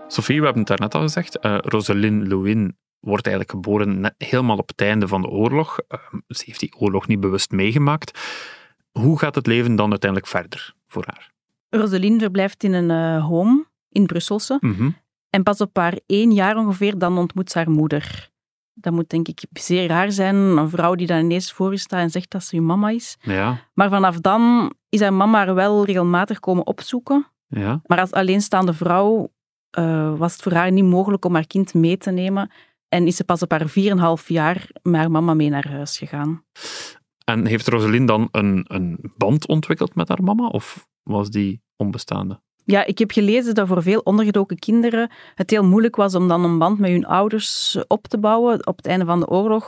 Sophie, 0.09 0.39
we 0.39 0.45
hebben 0.45 0.59
het 0.63 0.69
daarnet 0.69 0.95
al 0.95 1.01
gezegd. 1.01 1.39
eh 1.39 1.59
Rosalind 1.61 2.27
Lewin 2.27 2.77
wordt 3.01 3.27
eigenlijk 3.27 3.55
geboren 3.57 4.01
net 4.01 4.15
helemaal 4.19 4.57
op 4.57 4.69
het 4.69 4.81
einde 4.81 5.09
van 5.09 5.23
de 5.23 5.29
oorlog. 5.29 5.79
Eh, 5.89 5.99
ze 6.29 6.43
heeft 6.47 6.61
die 6.61 6.75
oorlog 6.79 7.07
niet 7.07 7.21
bewust 7.21 7.51
meegemaakt. 7.51 8.19
Hoe 8.93 9.19
gaat 9.19 9.35
het 9.35 9.47
leven 9.47 9.77
dan 9.77 9.91
uiteindelijk 9.91 10.31
verder 10.31 10.75
voor 10.87 11.05
haar? 11.07 11.35
Roseline 11.71 12.19
verblijft 12.19 12.65
in 12.65 12.73
een 12.73 12.91
eh, 12.91 13.27
home 13.27 13.67
in 13.89 14.07
Brusselse. 14.07 14.57
Mhm. 14.61 14.91
En 15.31 15.43
pas 15.43 15.61
op 15.61 15.77
haar 15.77 15.99
één 16.07 16.33
jaar 16.33 16.57
ongeveer, 16.57 16.99
dan 16.99 17.19
ontmoet 17.19 17.51
ze 17.51 17.59
haar 17.59 17.71
moeder. 17.71 18.31
Dat 18.75 18.93
moet 18.93 19.09
denk 19.09 19.29
ik 19.29 19.45
zeer 19.53 19.87
raar 19.89 20.13
zijn. 20.13 20.35
Een 20.35 20.69
vrouw 20.69 20.95
die 20.95 21.07
dan 21.07 21.19
ineens 21.19 21.53
voor 21.53 21.71
je 21.71 21.77
staat 21.79 22.01
en 22.01 22.11
zegt 22.11 22.31
dat 22.31 22.45
ze 22.45 22.57
je 22.57 22.63
mama 22.63 22.89
is. 22.91 23.17
Ja, 23.21 23.59
Maar 23.75 23.89
vanaf 23.89 24.19
dan 24.21 24.73
is 24.89 25.01
haar 25.01 25.13
mama 25.13 25.39
haar 25.45 25.55
wel 25.55 25.85
regelmatig 25.85 26.41
komen 26.41 26.67
opzoeken. 26.67 27.27
ja. 27.47 27.81
Maar 27.87 28.01
als 28.01 28.13
alleenstaande 28.13 28.73
vrouw 28.73 29.33
eh, 29.71 30.17
was 30.19 30.33
het 30.33 30.43
voor 30.43 30.53
haar 30.53 30.73
niet 30.73 30.85
mogelijk 30.85 31.25
om 31.25 31.35
haar 31.35 31.47
kind 31.47 31.75
mee 31.75 31.97
te 31.97 32.11
nemen. 32.11 32.51
En 32.89 33.07
is 33.07 33.17
ze 33.17 33.25
pas 33.25 33.43
op 33.43 33.51
haar 33.51 33.69
4,5 33.69 34.27
jaar 34.27 34.69
met 34.83 34.95
haar 34.95 35.11
mama 35.11 35.35
mee 35.35 35.49
naar 35.49 35.69
huis 35.69 35.99
gegaan. 35.99 36.45
En 37.31 37.47
heeft 37.47 37.69
Rosalind 37.69 38.09
dan 38.09 38.29
een, 38.31 38.65
een 38.69 39.13
band 39.17 39.47
ontwikkeld 39.47 39.95
met 39.95 40.09
haar 40.09 40.23
mama? 40.23 40.49
Of 40.49 40.89
was 41.03 41.31
die 41.31 41.61
onbestaande? 41.77 42.41
Ja, 42.65 42.85
ik 42.85 42.99
heb 42.99 43.11
gelezen 43.11 43.55
dat 43.55 43.69
voor 43.69 43.83
veel 43.83 44.01
ondergedoken 44.01 44.59
kinderen 44.59 45.11
het 45.35 45.51
heel 45.51 45.65
moeilijk 45.65 45.97
was 45.97 46.15
om 46.15 46.29
dan 46.29 46.45
een 46.45 46.59
band 46.59 46.79
met 46.79 46.91
hun 46.91 47.07
ouders 47.07 47.79
op 47.87 48.07
te 48.07 48.19
bouwen. 48.19 48.67
Op 48.67 48.77
het 48.77 48.87
einde 48.87 49.05
van 49.05 49.21
de 49.21 49.29
oorlog, 49.29 49.65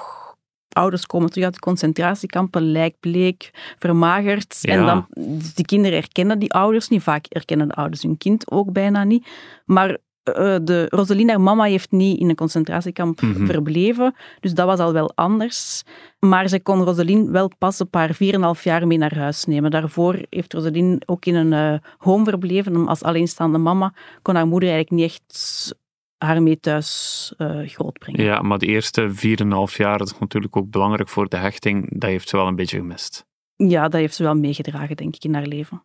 ouders 0.69 1.07
komen 1.07 1.31
terug 1.31 1.45
uit 1.45 1.55
de 1.55 1.61
concentratiekampen, 1.61 2.71
lijkbleek, 2.71 3.51
vermagerd. 3.79 4.59
Ja. 4.61 4.73
En 4.73 4.87
dan, 4.87 5.07
die 5.55 5.65
kinderen 5.65 5.99
herkennen 5.99 6.39
die 6.39 6.53
ouders 6.53 6.89
niet. 6.89 7.03
Vaak 7.03 7.27
herkennen 7.29 7.69
de 7.69 7.75
ouders 7.75 8.03
hun 8.03 8.19
kind 8.19 8.51
ook 8.51 8.73
bijna 8.73 9.05
niet. 9.05 9.27
Maar 9.65 9.99
eh, 10.35 10.57
de 10.63 10.87
Rosaline, 10.89 11.31
haar 11.31 11.41
mama, 11.41 11.65
heeft 11.65 11.91
niet 11.91 12.21
in 12.21 12.29
een 12.29 12.35
concentratiekamp 12.35 13.21
Mhm. 13.21 13.47
verbleven. 13.47 14.15
Dus 14.41 14.55
dat 14.55 14.67
was 14.67 14.79
al 14.79 14.93
wel 14.93 15.13
anders. 15.15 15.83
Maar 16.19 16.49
ze 16.49 16.61
kon 16.61 16.83
Rosaline 16.85 17.31
wel 17.31 17.51
pas 17.59 17.81
op 17.81 17.95
haar 17.95 18.15
4,5 18.15 18.65
jaar 18.65 18.87
mee 18.87 18.99
naar 18.99 19.17
huis 19.19 19.45
nemen. 19.45 19.71
Daarvoor 19.71 20.19
heeft 20.31 20.53
Rosaline 20.53 21.01
ook 21.07 21.25
in 21.25 21.35
een 21.35 21.53
eh, 21.53 21.79
home 21.99 22.25
verbleven. 22.25 22.87
Als 22.89 23.03
alleenstaande 23.03 23.59
mama 23.59 23.93
kon 24.23 24.35
haar 24.35 24.47
moeder 24.47 24.69
eigenlijk 24.71 25.01
niet 25.03 25.11
echt 25.13 25.75
haar 26.19 26.43
mee 26.43 26.61
thuis 26.61 27.33
eh, 27.37 27.59
grootbrengen. 27.65 28.25
Ja, 28.25 28.41
maar 28.43 28.59
de 28.59 28.67
eerste 28.67 29.11
4,5 29.11 29.77
jaar, 29.77 29.99
dat 29.99 30.07
is 30.07 30.19
natuurlijk 30.19 30.57
ook 30.57 30.71
belangrijk 30.71 31.09
voor 31.09 31.29
de 31.29 31.37
hechting, 31.37 32.01
dat 32.01 32.11
heeft 32.11 32.29
ze 32.29 32.37
wel 32.37 32.47
een 32.47 32.57
beetje 32.57 32.77
gemist. 32.79 33.27
Ja, 33.57 33.83
dat 33.83 34.01
heeft 34.01 34.15
ze 34.15 34.23
wel 34.23 34.35
meegedragen, 34.35 34.97
denk 34.97 35.15
ik, 35.15 35.25
in 35.25 35.35
haar 35.35 35.47
leven. 35.47 35.83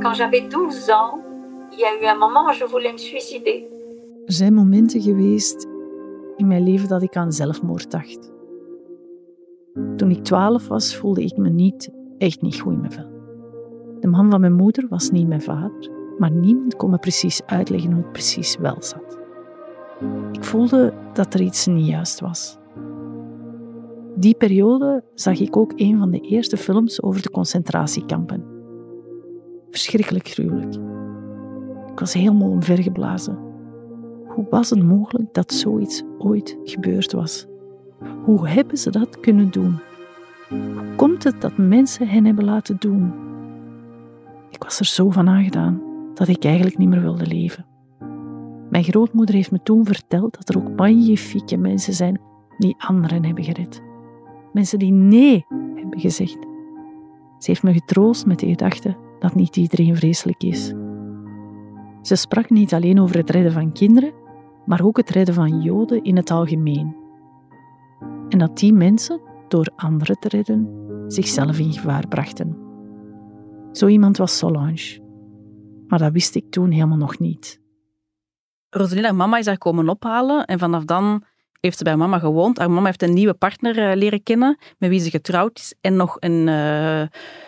Quand 0.00 0.16
j'avais 0.16 0.42
12 0.48 0.88
ans, 0.88 1.22
il 1.72 1.80
y 1.80 1.84
a 1.84 2.14
eu 2.14 2.92
me 2.92 2.98
suicider. 2.98 3.62
Er 4.26 4.32
zijn 4.32 4.54
momenten 4.54 5.00
geweest 5.00 5.66
in 6.36 6.46
mijn 6.46 6.62
leven 6.62 6.88
dat 6.88 7.02
ik 7.02 7.16
aan 7.16 7.32
zelfmoord 7.32 7.90
dacht. 7.90 8.32
Toen 9.96 10.10
ik 10.10 10.24
twaalf 10.24 10.68
was, 10.68 10.96
voelde 10.96 11.22
ik 11.22 11.36
me 11.36 11.48
niet, 11.48 11.90
echt 12.18 12.42
niet 12.42 12.60
goed 12.60 12.72
in 12.72 12.80
mijn 12.80 12.92
vel. 12.92 13.10
De 14.00 14.08
man 14.08 14.30
van 14.30 14.40
mijn 14.40 14.52
moeder 14.52 14.88
was 14.88 15.10
niet 15.10 15.28
mijn 15.28 15.42
vader, 15.42 15.90
maar 16.18 16.30
niemand 16.30 16.76
kon 16.76 16.90
me 16.90 16.98
precies 16.98 17.46
uitleggen 17.46 17.92
hoe 17.92 18.02
het 18.02 18.12
precies 18.12 18.56
wel 18.56 18.76
zat. 18.78 19.18
Ik 20.32 20.44
voelde 20.44 20.94
dat 21.12 21.34
er 21.34 21.40
iets 21.40 21.66
niet 21.66 21.86
juist 21.86 22.20
was. 22.20 22.58
Die 24.16 24.34
periode 24.34 25.04
zag 25.14 25.40
ik 25.40 25.56
ook 25.56 25.72
een 25.76 25.98
van 25.98 26.10
de 26.10 26.20
eerste 26.20 26.56
films 26.56 27.02
over 27.02 27.22
de 27.22 27.30
concentratiekampen. 27.30 28.44
Verschrikkelijk 29.70 30.28
gruwelijk. 30.28 30.91
Ik 31.92 31.98
was 31.98 32.12
helemaal 32.12 32.48
omvergeblazen. 32.48 33.38
Hoe 34.26 34.46
was 34.50 34.70
het 34.70 34.82
mogelijk 34.82 35.34
dat 35.34 35.52
zoiets 35.52 36.02
ooit 36.18 36.58
gebeurd 36.64 37.12
was? 37.12 37.46
Hoe 38.24 38.48
hebben 38.48 38.76
ze 38.76 38.90
dat 38.90 39.20
kunnen 39.20 39.50
doen? 39.50 39.78
Hoe 40.48 40.94
komt 40.96 41.24
het 41.24 41.40
dat 41.40 41.56
mensen 41.56 42.08
hen 42.08 42.24
hebben 42.24 42.44
laten 42.44 42.76
doen? 42.78 43.12
Ik 44.50 44.62
was 44.62 44.78
er 44.78 44.84
zo 44.84 45.10
van 45.10 45.28
aangedaan 45.28 45.82
dat 46.14 46.28
ik 46.28 46.44
eigenlijk 46.44 46.78
niet 46.78 46.88
meer 46.88 47.00
wilde 47.00 47.26
leven. 47.26 47.66
Mijn 48.70 48.84
grootmoeder 48.84 49.34
heeft 49.34 49.50
me 49.50 49.62
toen 49.62 49.84
verteld 49.84 50.34
dat 50.36 50.48
er 50.48 50.56
ook 50.56 50.76
magnifieke 50.76 51.56
mensen 51.56 51.94
zijn 51.94 52.20
die 52.58 52.74
anderen 52.78 53.24
hebben 53.24 53.44
gered. 53.44 53.82
Mensen 54.52 54.78
die 54.78 54.92
nee 54.92 55.44
hebben 55.74 56.00
gezegd. 56.00 56.38
Ze 57.38 57.50
heeft 57.50 57.62
me 57.62 57.72
getroost 57.72 58.26
met 58.26 58.38
de 58.38 58.46
gedachte 58.46 58.96
dat 59.18 59.34
niet 59.34 59.56
iedereen 59.56 59.96
vreselijk 59.96 60.42
is. 60.42 60.72
Ze 62.02 62.14
sprak 62.14 62.50
niet 62.50 62.74
alleen 62.74 63.00
over 63.00 63.16
het 63.16 63.30
redden 63.30 63.52
van 63.52 63.72
kinderen, 63.72 64.12
maar 64.66 64.84
ook 64.84 64.96
het 64.96 65.10
redden 65.10 65.34
van 65.34 65.62
Joden 65.62 66.02
in 66.02 66.16
het 66.16 66.30
algemeen. 66.30 66.96
En 68.28 68.38
dat 68.38 68.58
die 68.58 68.72
mensen, 68.72 69.20
door 69.48 69.72
anderen 69.76 70.18
te 70.18 70.28
redden, 70.28 70.68
zichzelf 71.06 71.58
in 71.58 71.72
gevaar 71.72 72.08
brachten. 72.08 72.56
Zo 73.72 73.86
iemand 73.86 74.16
was 74.16 74.38
Solange. 74.38 75.00
Maar 75.86 75.98
dat 75.98 76.12
wist 76.12 76.34
ik 76.34 76.50
toen 76.50 76.70
helemaal 76.70 76.98
nog 76.98 77.18
niet. 77.18 77.60
Rosaline, 78.68 79.06
haar 79.06 79.16
mama, 79.16 79.38
is 79.38 79.46
haar 79.46 79.58
komen 79.58 79.88
ophalen. 79.88 80.44
En 80.44 80.58
vanaf 80.58 80.84
dan 80.84 81.24
heeft 81.62 81.78
ze 81.78 81.84
bij 81.84 81.96
mama 81.96 82.18
gewoond. 82.18 82.58
Haar 82.58 82.70
mama 82.70 82.86
heeft 82.86 83.02
een 83.02 83.12
nieuwe 83.12 83.34
partner 83.34 83.78
eh, 83.78 83.96
leren 83.96 84.22
kennen, 84.22 84.58
met 84.78 84.90
wie 84.90 85.00
ze 85.00 85.10
getrouwd 85.10 85.58
is. 85.58 85.74
En 85.80 85.96
nog 85.96 86.16
een, 86.18 86.48
eh, 86.48 87.02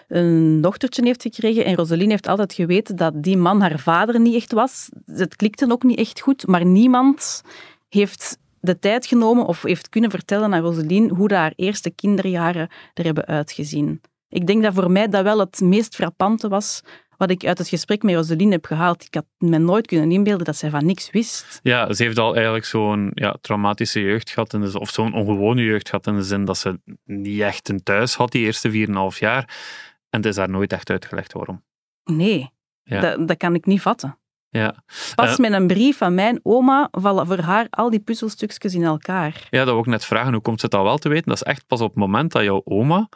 een 0.09 0.61
dochtertje 0.61 1.05
heeft 1.05 1.23
gekregen. 1.23 1.65
En 1.65 1.75
Rosaline 1.75 2.11
heeft 2.11 2.27
altijd 2.27 2.53
geweten 2.53 2.97
dat 2.97 3.23
die 3.23 3.37
man 3.37 3.61
haar 3.61 3.79
vader 3.79 4.21
niet 4.21 4.35
echt 4.35 4.53
was. 4.53 4.89
Het 5.07 5.37
klikte 5.37 5.71
ook 5.71 5.83
niet 5.83 5.99
echt 5.99 6.21
goed. 6.21 6.47
Maar 6.47 6.67
niemand 6.67 7.43
heeft 7.89 8.39
de 8.61 8.79
tijd 8.79 9.07
genomen 9.07 9.47
of 9.47 9.63
heeft 9.63 9.89
kunnen 9.89 10.11
vertellen 10.11 10.55
aan 10.55 10.63
Rosaline 10.63 11.15
hoe 11.15 11.35
haar 11.35 11.53
eerste 11.57 11.91
kinderjaren 11.91 12.69
er 12.95 13.05
hebben 13.05 13.27
uitgezien. 13.27 14.01
Ik 14.29 14.47
denk 14.47 14.63
dat 14.63 14.75
voor 14.75 14.91
mij 14.91 15.09
dat 15.09 15.23
wel 15.23 15.39
het 15.39 15.61
meest 15.61 15.95
frappante 15.95 16.49
was 16.49 16.83
wat 17.27 17.43
ik 17.43 17.45
uit 17.49 17.59
het 17.59 17.69
gesprek 17.69 18.03
met 18.03 18.15
Rosaline 18.15 18.51
heb 18.53 18.67
gehaald. 18.67 19.05
Ik 19.05 19.15
had 19.15 19.25
me 19.39 19.59
nooit 19.59 19.87
kunnen 19.87 20.11
inbeelden 20.13 20.45
dat 20.45 20.57
zij 20.57 20.71
van 20.71 20.87
niks 20.87 21.11
wist. 21.11 21.61
Ja, 21.63 21.93
ze 21.93 22.03
heeft 22.03 22.19
al 22.19 22.35
eigenlijk 22.35 22.65
zo'n 22.65 23.11
ja, 23.15 23.37
traumatische 23.41 24.01
jeugd 24.01 24.31
gehad, 24.31 24.53
in 24.53 24.61
de, 24.61 24.79
of 24.81 24.91
zo'n 24.91 25.15
ongewone 25.15 25.63
jeugd 25.63 25.89
gehad, 25.89 26.07
in 26.07 26.17
de 26.17 26.23
zin 26.23 26.45
dat 26.45 26.59
ze 26.59 26.81
niet 27.05 27.41
echt 27.41 27.69
een 27.69 27.83
thuis 27.83 28.15
had 28.15 28.33
die 28.33 28.45
eerste 28.45 28.87
4,5 29.13 29.19
jaar. 29.19 29.43
En 30.11 30.21
het 30.21 30.27
is 30.27 30.35
daar 30.35 30.51
nooit 30.51 30.73
echt 30.73 30.91
uitgelegd 30.91 31.33
waarom. 31.33 31.63
Nee, 32.05 32.51
Ja. 32.83 33.01
dat, 33.01 33.29
dat 33.29 33.37
kan 33.37 33.55
ik 33.55 33.67
niet 33.67 33.81
vatten. 33.81 34.19
Ja. 34.49 34.75
Pas 35.15 35.31
Eh. 35.33 35.37
met 35.39 35.53
een 35.53 35.67
brief 35.67 35.97
van 35.97 36.15
mijn 36.15 36.41
oma 36.43 36.89
vallen 36.91 37.27
voor 37.27 37.39
haar 37.39 37.67
al 37.71 37.91
die 37.91 38.01
puzzelstukjes 38.01 38.75
in 38.75 38.83
elkaar. 38.85 39.47
ja, 39.51 39.59
dat 39.65 39.69
wil 39.75 39.79
ik 39.79 39.87
net 39.87 40.05
vragen. 40.05 40.33
Hoe 40.33 40.43
komt 40.43 40.61
ze 40.61 40.69
dat 40.69 40.83
wel 40.83 40.99
te 40.99 41.09
weten? 41.09 41.25
Dat 41.29 41.37
is 41.37 41.43
echt 41.43 41.67
pas 41.67 41.81
op 41.81 41.89
het 41.89 41.99
moment 41.99 42.33
dat 42.33 42.43
jouw 42.43 42.61
oma 42.65 43.09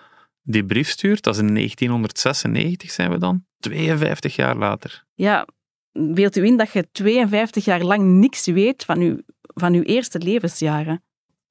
die 0.50 0.64
brief 0.64 0.88
stuurt. 0.88 1.22
Dat 1.22 1.34
is 1.34 1.40
in 1.40 1.54
1996 1.54 2.90
zijn 2.90 3.10
we 3.10 3.18
dan. 3.18 3.44
52 3.58 4.36
jaar 4.36 4.56
later. 4.56 5.04
Ja, 5.14 5.46
beeld 5.92 6.36
u 6.36 6.44
in 6.44 6.56
dat 6.56 6.72
je 6.72 6.88
52 6.92 7.64
jaar 7.64 7.82
lang 7.82 8.02
niks 8.02 8.46
weet 8.46 8.84
van 8.84 8.98
uw, 9.00 9.20
van 9.40 9.74
uw 9.74 9.82
eerste 9.82 10.18
levensjaren. 10.18 11.02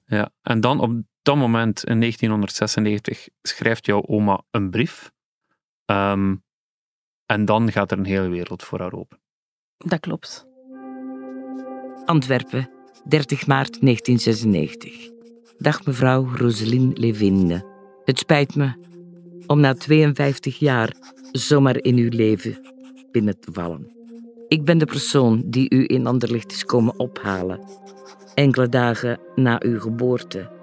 Ja. 0.06 0.30
En 0.42 0.60
dan 0.60 0.80
op 0.80 1.02
dat 1.22 1.36
moment, 1.36 1.84
in 1.84 2.00
1996, 2.00 3.28
schrijft 3.42 3.86
jouw 3.86 4.06
oma 4.06 4.42
een 4.50 4.70
brief. 4.70 5.10
Ehm, 5.84 6.34
En 7.26 7.44
dan 7.44 7.72
gaat 7.72 7.90
er 7.90 7.98
een 7.98 8.04
hele 8.04 8.28
wereld 8.28 8.62
voor 8.62 8.78
haar 8.78 8.92
open. 8.92 9.20
Dat 9.76 10.00
klopt. 10.00 10.46
Antwerpen, 12.04 12.70
30 13.08 13.46
maart 13.46 13.80
1996. 13.80 15.10
Dag 15.58 15.84
mevrouw 15.84 16.34
Roseline 16.34 16.90
Levinde. 16.94 17.66
Het 18.04 18.18
spijt 18.18 18.54
me 18.54 18.87
om 19.48 19.60
na 19.60 19.74
52 19.74 20.58
jaar 20.58 20.92
zomaar 21.32 21.76
in 21.76 21.96
uw 21.96 22.08
leven 22.10 22.58
binnen 23.10 23.40
te 23.40 23.52
vallen. 23.52 23.90
Ik 24.48 24.64
ben 24.64 24.78
de 24.78 24.84
persoon 24.84 25.42
die 25.46 25.74
u 25.74 25.84
in 25.86 26.06
Anderlecht 26.06 26.52
is 26.52 26.64
komen 26.64 26.98
ophalen. 26.98 27.60
Enkele 28.34 28.68
dagen 28.68 29.20
na 29.34 29.60
uw 29.64 29.80
geboorte. 29.80 30.57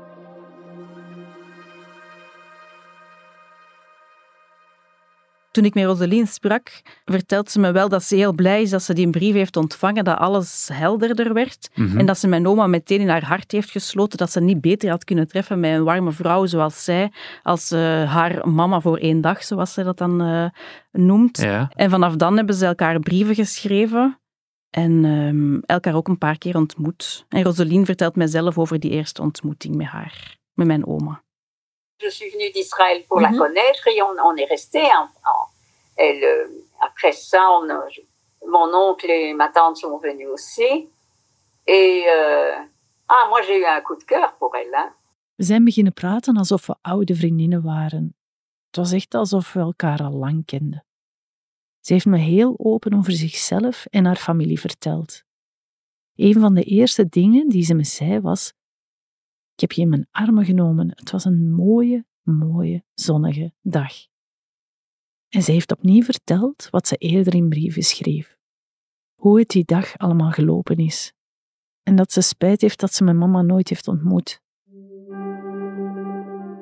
Toen 5.55 5.65
ik 5.65 5.73
met 5.73 5.85
Roseline 5.85 6.25
sprak, 6.25 6.81
vertelt 7.05 7.51
ze 7.51 7.59
me 7.59 7.71
wel 7.71 7.89
dat 7.89 8.03
ze 8.03 8.15
heel 8.15 8.33
blij 8.33 8.61
is 8.61 8.69
dat 8.69 8.81
ze 8.83 8.93
die 8.93 9.09
brief 9.09 9.33
heeft 9.33 9.57
ontvangen, 9.57 10.03
dat 10.03 10.17
alles 10.17 10.69
helderder 10.73 11.33
werd. 11.33 11.69
Mhm. 11.75 11.97
En 11.99 12.05
dat 12.05 12.17
ze 12.17 12.27
mijn 12.27 12.47
oma 12.47 12.67
meteen 12.67 12.99
in 12.99 13.09
haar 13.09 13.23
hart 13.25 13.51
heeft 13.51 13.69
gesloten, 13.71 14.17
dat 14.17 14.31
ze 14.31 14.39
niet 14.41 14.61
beter 14.61 14.89
had 14.89 15.03
kunnen 15.03 15.27
treffen 15.27 15.59
met 15.59 15.71
een 15.71 15.83
warme 15.83 16.11
vrouw 16.11 16.45
zoals 16.45 16.83
zij, 16.83 17.11
als 17.43 17.71
eh, 17.71 17.79
haar 18.13 18.49
mama 18.49 18.79
voor 18.79 18.97
één 18.97 19.21
dag, 19.21 19.43
zoals 19.43 19.73
ze 19.73 19.83
dat 19.83 19.97
dan 19.97 20.21
eh, 20.21 20.45
noemt. 20.91 21.37
Ja. 21.37 21.69
En 21.75 21.89
vanaf 21.89 22.15
dan 22.15 22.35
hebben 22.37 22.55
ze 22.55 22.65
elkaar 22.65 22.99
brieven 22.99 23.35
geschreven 23.35 24.19
en 24.69 25.05
ehm, 25.05 25.59
elkaar 25.75 25.95
ook 25.95 26.07
een 26.07 26.17
paar 26.17 26.37
keer 26.37 26.55
ontmoet. 26.55 27.25
En 27.29 27.43
Roseline 27.43 27.85
vertelt 27.85 28.15
mij 28.15 28.27
zelf 28.27 28.57
over 28.57 28.79
die 28.79 28.91
eerste 28.91 29.21
ontmoeting 29.21 29.75
met 29.75 29.87
haar, 29.87 30.37
met 30.53 30.67
mijn 30.67 30.87
oma. 30.87 31.23
Je 31.97 32.11
suis 32.11 32.31
venue 32.31 32.51
d'Israël 32.51 33.03
pour 33.07 33.21
Mhm. 33.21 33.31
la 33.31 33.37
connaître 33.37 33.83
et 33.91 34.01
on, 34.01 34.15
on 34.29 34.35
est 34.37 34.49
resté. 34.49 34.79
En, 34.79 35.09
en- 35.29 35.34
elle, 35.95 36.23
euh, 36.23 36.47
après 36.81 37.13
ça, 37.13 37.41
on 37.61 37.67
mon 38.47 38.73
oncle 38.73 39.09
et 39.09 39.33
ma 39.33 39.49
tante 39.49 39.77
sont 39.77 39.97
venus 39.97 40.27
aussi. 40.27 40.89
Et 41.67 42.03
euh, 42.07 42.55
ah, 43.07 43.27
moi 43.29 43.41
j'ai 43.41 43.59
eu 43.59 43.65
un 43.65 43.81
coup 43.81 43.95
de 43.95 44.03
cœur 44.03 44.35
pour 44.37 44.55
elle. 44.55 44.93
We 45.37 45.43
zijn 45.43 45.63
beginnen 45.63 45.93
praten 45.93 46.37
alsof 46.37 46.67
we 46.67 46.75
oude 46.81 47.15
vriendinnen 47.15 47.61
waren. 47.63 48.15
Het 48.67 48.75
was 48.75 48.91
echt 48.91 49.15
alsof 49.15 49.53
we 49.53 49.59
elkaar 49.59 50.03
al 50.03 50.11
lang 50.11 50.45
kenden. 50.45 50.85
Ze 51.79 51.93
heeft 51.93 52.05
me 52.05 52.17
heel 52.17 52.55
open 52.57 52.93
over 52.93 53.11
zichzelf 53.11 53.85
en 53.85 54.05
haar 54.05 54.15
familie 54.15 54.59
verteld. 54.59 55.23
Een 56.15 56.39
van 56.39 56.53
de 56.53 56.63
eerste 56.63 57.07
dingen 57.07 57.49
die 57.49 57.63
ze 57.63 57.73
me 57.73 57.83
zei 57.83 58.19
was: 58.19 58.53
Ik 59.53 59.59
heb 59.59 59.71
je 59.71 59.81
in 59.81 59.89
mijn 59.89 60.07
armen 60.11 60.45
genomen. 60.45 60.91
Het 60.95 61.11
was 61.11 61.25
een 61.25 61.51
mooie, 61.51 62.05
mooie, 62.21 62.83
zonnige 62.93 63.53
dag. 63.61 63.93
En 65.35 65.41
ze 65.41 65.51
heeft 65.51 65.71
opnieuw 65.71 66.01
verteld 66.01 66.67
wat 66.69 66.87
ze 66.87 66.95
eerder 66.95 67.35
in 67.35 67.49
brieven 67.49 67.83
schreef. 67.83 68.37
Hoe 69.15 69.39
het 69.39 69.49
die 69.49 69.65
dag 69.65 69.97
allemaal 69.97 70.31
gelopen 70.31 70.77
is. 70.77 71.13
En 71.83 71.95
dat 71.95 72.11
ze 72.11 72.21
spijt 72.21 72.61
heeft 72.61 72.79
dat 72.79 72.93
ze 72.93 73.03
mijn 73.03 73.17
mama 73.17 73.41
nooit 73.41 73.69
heeft 73.69 73.87
ontmoet. 73.87 74.41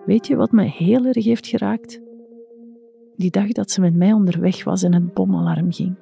Weet 0.06 0.28
je 0.28 0.36
wat 0.36 0.52
me 0.52 0.64
heel 0.64 1.06
erg 1.06 1.24
heeft 1.24 1.48
geraakt? 1.48 2.02
Die 3.16 3.32
dag 3.32 3.48
dat 3.48 3.72
ze 3.72 3.82
met 3.82 3.96
mij 3.96 4.14
onderweg 4.14 4.64
was 4.64 4.84
en 4.84 4.94
het 4.94 5.14
bomalarm 5.14 5.72
ging. 5.72 5.96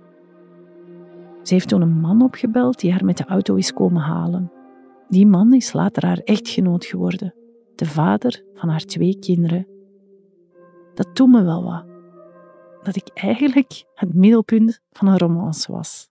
Ze 1.44 1.54
heeft 1.54 1.68
toen 1.68 1.82
een 1.82 2.00
man 2.00 2.22
opgebeld 2.22 2.80
die 2.80 2.92
haar 2.92 3.06
met 3.06 3.18
de 3.18 3.26
auto 3.26 3.56
is 3.56 3.74
komen 3.74 4.02
halen. 4.02 4.52
Die 5.10 5.28
man 5.28 5.54
is 5.54 5.74
later 5.74 6.06
haar 6.06 6.20
echtgenoot 6.20 6.86
geworden, 6.86 7.34
de 7.76 7.86
vader 7.86 8.44
van 8.54 8.70
haar 8.70 8.86
twee 8.86 9.20
kinderen. 9.20 9.68
Dat 10.94 11.16
doet 11.16 11.30
me 11.30 11.44
wel 11.44 11.64
wat. 11.64 11.91
Dat 12.84 12.96
ik 12.96 13.10
eigenlijk 13.14 13.84
het 13.94 14.14
middelpunt 14.14 14.82
van 14.90 15.08
een 15.08 15.18
romance 15.18 15.72
was. 15.72 16.10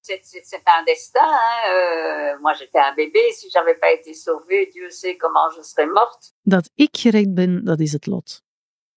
C'est 0.00 0.62
un 0.64 0.84
destin. 0.84 1.20
Hein. 1.20 1.60
Euh, 1.72 2.40
moi 2.40 2.52
j'étais 2.54 2.78
un 2.78 2.94
bébé. 2.94 3.32
Si 3.32 3.48
j'avais 3.50 3.78
pas 3.78 3.92
été 3.92 4.12
sauvée, 4.12 4.68
Dieu 4.70 4.90
sait 4.90 5.16
comment 5.16 5.50
je 5.56 5.62
serais 5.62 5.90
morte. 5.92 6.32
Dat 6.42 6.70
ik 6.74 6.96
gered 6.96 7.34
ben, 7.34 7.64
dat 7.64 7.80
is 7.80 7.92
het 7.92 8.06
lot. 8.06 8.42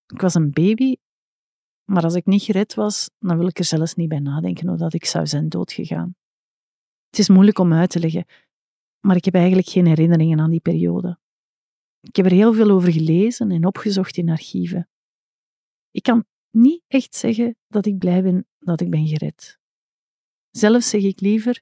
Ik 0.08 0.22
was 0.22 0.34
een 0.34 0.52
baby, 0.52 0.96
maar 1.84 2.04
als 2.04 2.16
ik 2.16 2.26
niet 2.26 2.44
gered 2.44 2.74
was, 2.74 3.10
dan 3.20 3.38
wil 3.38 3.48
ik 3.48 3.60
er 3.60 3.66
zelfs 3.66 3.94
niet 3.94 4.10
bij 4.10 4.20
nadenken 4.20 4.68
hoe 4.68 4.78
dat 4.78 4.94
ik 4.94 5.06
zou 5.06 5.28
zijn 5.28 5.50
doodgegaan. 5.50 6.16
Het 7.10 7.20
is 7.20 7.30
moeilijk 7.30 7.60
om 7.60 7.74
uit 7.74 7.90
te 7.90 8.00
leggen, 8.00 8.26
maar 9.00 9.16
ik 9.16 9.26
heb 9.26 9.34
eigenlijk 9.34 9.68
geen 9.68 9.86
herinneringen 9.86 10.40
aan 10.40 10.50
die 10.50 10.60
periode. 10.60 11.20
Ik 12.02 12.16
heb 12.16 12.26
er 12.26 12.32
heel 12.32 12.54
veel 12.54 12.70
over 12.70 12.92
gelezen 12.92 13.52
en 13.52 13.66
opgezocht 13.66 14.18
in 14.18 14.30
archieven. 14.30 14.90
Ik 15.92 16.04
kan 16.04 16.26
niet 16.58 16.84
echt 16.88 17.16
zeggen 17.16 17.56
dat 17.68 17.86
ik 17.86 17.98
blij 17.98 18.24
ben 18.24 18.48
dat 18.60 18.82
ik 18.82 18.90
ben 18.90 19.08
gered. 19.08 19.60
Zelf 20.50 20.84
zeg 20.84 21.02
ik 21.02 21.20
liever 21.20 21.62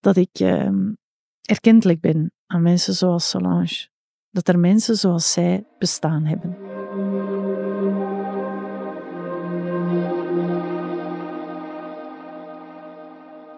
dat 0.00 0.16
ik 0.16 0.30
ehm, 0.32 0.92
erkentelijk 1.40 2.00
ben 2.00 2.32
aan 2.46 2.62
mensen 2.62 2.94
zoals 2.94 3.28
Solange 3.28 3.88
dat 4.30 4.48
er 4.48 4.58
mensen 4.58 4.96
zoals 4.96 5.32
zij 5.32 5.66
bestaan 5.78 6.24
hebben. 6.24 6.56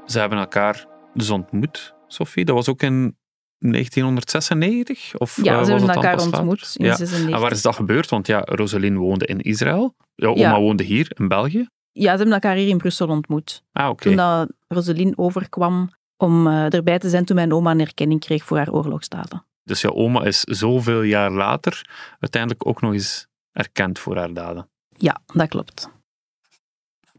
Ze 0.06 0.18
hebben 0.18 0.38
elkaar 0.38 0.86
dus 1.14 1.30
ontmoet, 1.30 1.94
Sophie. 2.06 2.44
Dat 2.44 2.54
was 2.54 2.68
ook 2.68 2.82
in 2.82 3.16
1996? 3.58 5.18
Of, 5.18 5.36
Ja, 5.42 5.58
eh, 5.58 5.64
ze 5.64 5.70
hebben 5.70 5.88
elkaar 5.90 6.20
ontmoet 6.20 6.74
in 6.76 6.84
Ja. 6.84 6.94
96. 6.96 7.34
En 7.34 7.40
waar 7.40 7.52
is 7.52 7.62
dat 7.62 7.74
gebeurd? 7.74 8.10
Want 8.10 8.26
ja, 8.26 8.40
Roseline 8.44 8.98
woonde 8.98 9.26
in 9.26 9.40
Israël. 9.40 9.94
Jouw 10.14 10.30
oma 10.30 10.40
Ja. 10.40 10.60
woonde 10.60 10.82
hier, 10.82 11.12
in 11.18 11.28
België. 11.28 11.68
Ja, 11.92 12.10
ze 12.10 12.16
hebben 12.16 12.32
elkaar 12.32 12.56
hier 12.56 12.68
in 12.68 12.76
Brussel 12.78 13.08
ontmoet. 13.08 13.62
Ah, 13.72 13.88
oké. 13.88 14.02
Toen 14.02 14.16
dat 14.16 14.48
Roseline 14.68 15.12
overkwam 15.16 15.90
om 16.16 16.46
eh, 16.46 16.74
erbij 16.74 16.98
te 16.98 17.08
zijn 17.08 17.24
toen 17.24 17.36
mijn 17.36 17.52
oma 17.52 17.70
een 17.70 17.80
erkenning 17.80 18.20
kreeg 18.20 18.44
voor 18.44 18.56
haar 18.56 18.70
oorlogsdaden. 18.72 19.44
Dus 19.64 19.80
jouw 19.80 19.92
oma 19.92 20.24
is 20.24 20.40
zoveel 20.40 21.02
jaar 21.02 21.30
later 21.30 21.88
uiteindelijk 22.20 22.66
ook 22.66 22.80
nog 22.80 22.92
eens 22.92 23.26
erkend 23.52 23.98
voor 23.98 24.16
haar 24.16 24.32
daden. 24.32 24.68
Ja, 24.96 25.20
dat 25.34 25.48
klopt. 25.48 25.88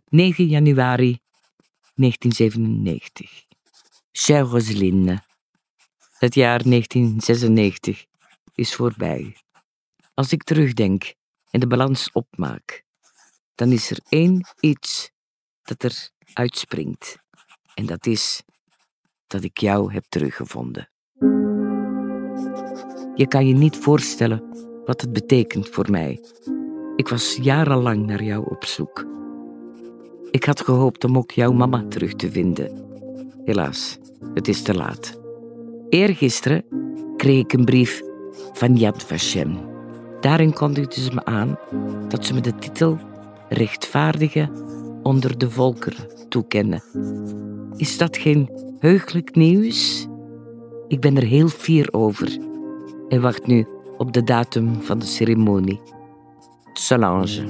9 0.10 0.46
januari 0.48 1.20
1997. 1.96 3.46
Chère 4.12 4.44
Roseline, 4.44 5.22
het 6.18 6.36
jaar 6.36 6.64
1996 6.64 8.06
is 8.56 8.76
voorbij. 8.76 9.36
Als 10.14 10.32
ik 10.32 10.44
terugdenk 10.44 11.14
en 11.52 11.60
de 11.60 11.68
balans 11.68 12.12
opmaak, 12.12 12.84
dan 13.56 13.72
is 13.72 13.92
er 13.92 14.00
één 14.10 14.46
iets 14.60 15.12
dat 15.62 15.84
er 15.84 16.10
uitspringt. 16.34 17.18
En 17.74 17.86
dat 17.86 18.06
is 18.06 18.44
dat 19.28 19.44
ik 19.44 19.58
jou 19.58 19.94
heb 19.94 20.04
teruggevonden. 20.10 20.90
Je 23.16 23.26
kan 23.28 23.48
je 23.48 23.54
niet 23.54 23.78
voorstellen 23.78 24.44
wat 24.86 25.02
het 25.02 25.14
betekent 25.14 25.70
voor 25.70 25.92
mij. 25.92 26.24
Ik 26.96 27.08
was 27.08 27.38
jarenlang 27.42 28.06
naar 28.06 28.24
jou 28.24 28.50
op 28.50 28.66
zoek. 28.66 29.06
Ik 30.32 30.44
had 30.44 30.62
gehoopt 30.62 31.04
om 31.04 31.18
ook 31.18 31.32
jouw 31.32 31.52
mama 31.52 31.86
terug 31.88 32.14
te 32.14 32.32
vinden. 32.32 32.86
Helaas, 33.46 33.98
het 34.34 34.48
is 34.48 34.62
te 34.62 34.74
laat. 34.74 35.17
Eergisteren 35.90 36.64
kreeg 37.18 37.40
ik 37.40 37.54
een 37.54 37.66
brief 37.66 38.02
van 38.54 38.76
Yad 38.76 39.04
Vashem. 39.04 39.58
Daarin 40.20 40.54
kondigde 40.54 41.02
ze 41.02 41.14
me 41.14 41.26
aan 41.26 41.58
dat 42.08 42.26
ze 42.26 42.34
me 42.34 42.42
de 42.42 42.56
titel 42.56 43.00
Rechtvaardige 43.50 44.50
onder 45.04 45.38
de 45.38 45.50
volkeren 45.50 46.30
toekennen. 46.30 46.84
Is 47.76 47.98
dat 47.98 48.18
geen 48.18 48.50
heugelijk 48.80 49.36
nieuws? 49.36 50.08
Ik 50.88 51.00
ben 51.00 51.18
er 51.18 51.24
heel 51.24 51.48
fier 51.48 51.94
over 51.94 52.38
en 53.08 53.22
wacht 53.22 53.48
nu 53.48 53.68
op 53.98 54.14
de 54.14 54.24
datum 54.24 54.82
van 54.82 55.00
de 55.00 55.06
ceremonie. 55.06 55.82
Solange. 56.74 57.44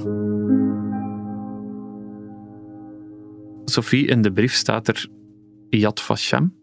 Sophie, 3.64 4.06
in 4.06 4.22
de 4.22 4.32
brief 4.32 4.52
staat 4.52 4.88
er 4.88 5.08
Yad 5.68 6.00
Vashem. 6.00 6.57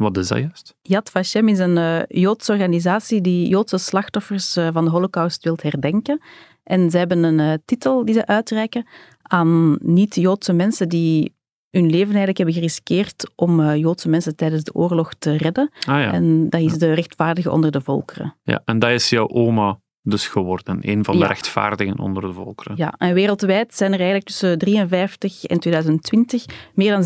Wat 0.00 0.16
is 0.16 0.28
dat 0.28 0.38
juist? 0.38 0.74
Yad 0.82 1.10
Vashem 1.10 1.48
is 1.48 1.58
een 1.58 1.78
eh, 1.78 2.00
Joodse 2.08 2.52
organisatie 2.52 3.20
die 3.20 3.48
Joodse 3.48 3.78
slachtoffers 3.78 4.56
eh, 4.56 4.68
van 4.72 4.84
de 4.84 4.90
Holocaust 4.90 5.44
wil 5.44 5.58
herdenken. 5.62 6.20
En 6.62 6.90
ze 6.90 6.98
hebben 6.98 7.22
een 7.22 7.40
eh, 7.40 7.52
titel 7.64 8.04
die 8.04 8.14
ze 8.14 8.26
uitreiken 8.26 8.86
aan 9.22 9.78
niet-Joodse 9.82 10.52
mensen 10.52 10.88
die 10.88 11.34
hun 11.70 11.90
leven 11.90 12.08
eigenlijk 12.08 12.36
hebben 12.36 12.54
geriskeerd 12.54 13.30
om 13.34 13.74
Joodse 13.74 14.08
mensen 14.08 14.36
tijdens 14.36 14.64
de 14.64 14.74
oorlog 14.74 15.14
te 15.18 15.36
redden. 15.36 15.70
Ah 15.86 16.00
ja. 16.00 16.12
En 16.12 16.48
dat 16.48 16.60
is 16.60 16.78
de 16.78 16.92
rechtvaardige 16.92 17.50
onder 17.50 17.70
de 17.70 17.80
volkeren. 17.80 18.36
ja. 18.42 18.62
En 18.64 18.78
dat 18.78 18.90
is 18.90 19.10
jouw 19.10 19.28
oma 19.28 19.80
dus 20.02 20.28
geworden. 20.28 20.78
Een 20.80 21.04
van 21.04 21.14
de 21.14 21.20
Ja. 21.22 21.26
rechtvaardigen 21.28 21.98
onder 21.98 22.22
de 22.22 22.32
volkeren. 22.32 22.76
Ja, 22.76 22.94
en 22.98 23.14
wereldwijd 23.14 23.74
zijn 23.74 23.90
er 23.92 23.96
eigenlijk 23.98 24.26
tussen 24.28 24.58
53 24.58 25.44
en 25.44 25.58
2020 25.60 26.44
meer 26.74 26.90
dan 26.90 27.04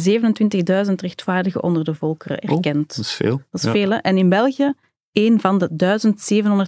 27.000 0.89 1.01
rechtvaardigen 1.01 1.63
onder 1.63 1.85
de 1.85 1.95
volkeren 1.95 2.43
Oh, 2.43 2.55
erkend. 2.55 2.89
Dat 2.97 3.05
is 3.05 3.13
veel. 3.13 3.37
Dat 3.51 3.61
is 3.61 3.63
Ja. 3.63 3.71
veel, 3.73 3.91
hè? 3.91 3.97
En 3.97 4.17
in 4.19 4.29
België, 4.29 4.73
één 5.13 5.41
van 5.41 5.59
de 5.59 5.69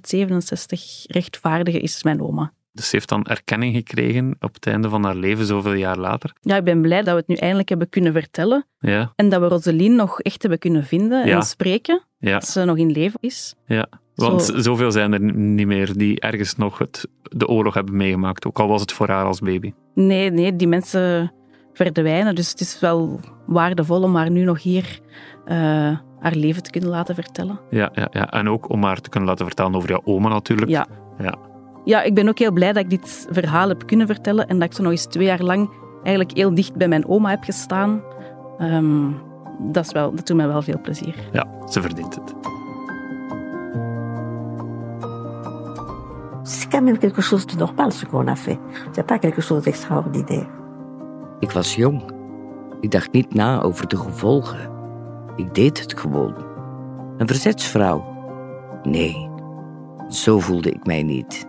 1767 0.05 1.05
rechtvaardigen 1.07 1.81
is 1.81 2.03
mijn 2.03 2.23
oma. 2.23 2.53
Dus 2.73 2.89
ze 2.89 2.97
heeft 2.97 3.09
dan 3.09 3.25
erkenning 3.25 3.75
gekregen 3.75 4.37
op 4.41 4.55
het 4.55 4.67
einde 4.67 4.89
van 4.89 5.05
haar 5.05 5.15
leven, 5.15 5.47
zoveel 5.47 5.73
jaar 5.73 5.99
later. 5.99 6.33
Ja, 6.41 6.57
ik 6.57 6.65
ben 6.65 6.81
blij 6.81 7.03
dat 7.03 7.13
we 7.15 7.19
het 7.19 7.27
nu 7.29 7.35
eindelijk 7.35 7.69
hebben 7.69 7.89
kunnen 7.89 8.13
vertellen. 8.13 8.67
Ja, 8.79 9.13
En 9.17 9.29
dat 9.29 9.41
we 9.41 9.47
Roseline 9.49 9.95
nog 9.95 10.21
echt 10.21 10.41
hebben 10.43 10.59
kunnen 10.59 10.85
vinden 10.85 11.27
Ja. 11.27 11.37
en 11.37 11.43
spreken. 11.43 12.03
Dat 12.19 12.49
ze 12.49 12.65
nog 12.65 12.77
in 12.77 12.91
leven 12.91 13.19
is. 13.21 13.55
ja. 13.67 13.89
Want 14.17 14.43
Zo- 14.43 14.59
zoveel 14.59 14.91
zijn 14.93 15.13
er 15.13 15.21
niet 15.35 15.67
meer 15.67 15.97
die 15.97 16.21
ergens 16.21 16.57
nog 16.57 16.79
het, 16.79 17.09
de 17.23 17.49
oorlog 17.49 17.75
hebben 17.75 17.97
meegemaakt. 17.97 18.47
Ook 18.47 18.59
al 18.59 18.69
was 18.69 18.81
het 18.81 18.93
voor 18.93 19.09
haar 19.09 19.25
als 19.25 19.41
baby. 19.41 19.73
Nee, 19.95 20.31
nee, 20.31 20.57
die 20.57 20.69
mensen 20.69 21.33
verdwijnen. 21.73 22.35
Dus 22.35 22.51
het 22.51 22.61
is 22.61 22.81
wel 22.81 23.21
waardevol 23.47 24.03
om 24.03 24.15
haar 24.17 24.31
nu 24.31 24.45
nog 24.45 24.63
hier 24.63 25.01
eh, 25.45 25.57
haar 26.21 26.35
leven 26.35 26.63
te 26.63 26.71
kunnen 26.71 26.91
laten 26.91 27.15
vertellen. 27.15 27.61
Ja, 27.71 27.91
ja, 27.95 28.09
ja. 28.11 28.31
En 28.31 28.49
ook 28.49 28.71
om 28.71 28.83
haar 28.85 29.01
te 29.01 29.09
kunnen 29.09 29.29
laten 29.29 29.47
vertellen 29.47 29.75
over 29.75 29.89
jouw 29.89 30.01
oma 30.05 30.29
natuurlijk. 30.29 30.71
Ja. 30.71 30.87
Ja. 31.19 31.35
Ja, 31.85 32.03
ik 32.03 32.15
ben 32.15 32.29
ook 32.29 32.39
heel 32.39 32.53
blij 32.53 32.73
dat 32.73 32.83
ik 32.85 32.91
dit 32.91 33.27
verhaal 33.31 33.69
heb 33.69 33.87
kunnen 33.87 34.07
vertellen 34.07 34.47
en 34.49 34.59
dat 34.59 34.69
ik 34.69 34.75
zo 34.77 34.83
nog 34.83 34.93
eens 34.93 35.05
twee 35.07 35.27
jaar 35.27 35.43
lang 35.43 35.71
eigenlijk 36.03 36.37
heel 36.37 36.55
dicht 36.55 36.75
bij 36.77 36.89
mijn 36.89 37.09
oma 37.09 37.31
heb 37.31 37.43
gestaan. 37.45 38.03
Ehm, 38.59 39.11
dat, 39.59 39.85
is 39.87 39.93
wel, 39.93 40.15
dat 40.15 40.27
doet 40.27 40.37
mij 40.37 40.47
wel 40.49 40.63
veel 40.63 40.81
plezier. 40.81 41.15
ja, 41.33 41.47
ze 41.69 41.81
verdient 41.81 42.15
het. 42.15 42.35
C'est 46.49 46.71
quand 46.71 46.85
même 46.85 46.99
quelque 46.99 47.23
chose 47.23 47.45
de 47.45 47.57
normal 47.57 47.93
ce 47.93 48.07
qu'on 48.07 48.29
a 48.29 48.37
fait. 48.37 48.59
C'est 48.93 49.07
pas 49.07 49.19
quelque 49.19 49.41
chose 49.41 49.65
d'extraordinaire. 49.65 50.47
Ik 51.41 51.51
was 51.51 51.75
jong. 51.75 52.03
Ik 52.81 52.91
dacht 52.91 53.13
niet 53.13 53.35
na 53.35 53.63
over 53.63 53.89
de 53.89 53.97
gevolgen. 53.97 54.71
Ik 55.37 55.55
deed 55.55 55.81
het 55.81 55.99
gewoon. 55.99 56.35
Een 57.17 57.27
verzetsvrouw? 57.27 58.05
Nee, 58.83 59.29
zo 60.09 60.41
voelde 60.41 60.71
ik 60.71 60.87
mij 60.87 61.03
niet. 61.03 61.47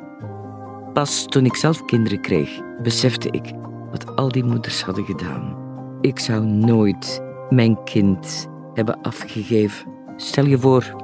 Pas 0.93 1.25
toen 1.25 1.45
ik 1.45 1.55
zelf 1.55 1.85
kinderen 1.85 2.21
kreeg, 2.21 2.61
besefte 2.81 3.29
ik 3.31 3.53
wat 3.91 4.15
al 4.15 4.29
die 4.29 4.43
moeders 4.43 4.83
hadden 4.83 5.05
gedaan. 5.05 5.55
Ik 6.01 6.19
zou 6.19 6.45
nooit 6.45 7.21
mijn 7.49 7.83
kind 7.83 8.47
hebben 8.73 9.01
afgegeven. 9.01 9.87
Stel 10.15 10.45
je 10.45 10.59
voor, 10.59 10.95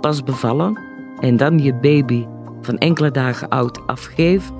pas 0.00 0.22
bevallen 0.22 0.78
en 1.20 1.36
dan 1.36 1.58
je 1.58 1.74
baby 1.74 2.26
van 2.64 2.78
enkele 2.78 3.10
dagen 3.10 3.48
oud 3.48 3.86
afgeven? 3.86 4.54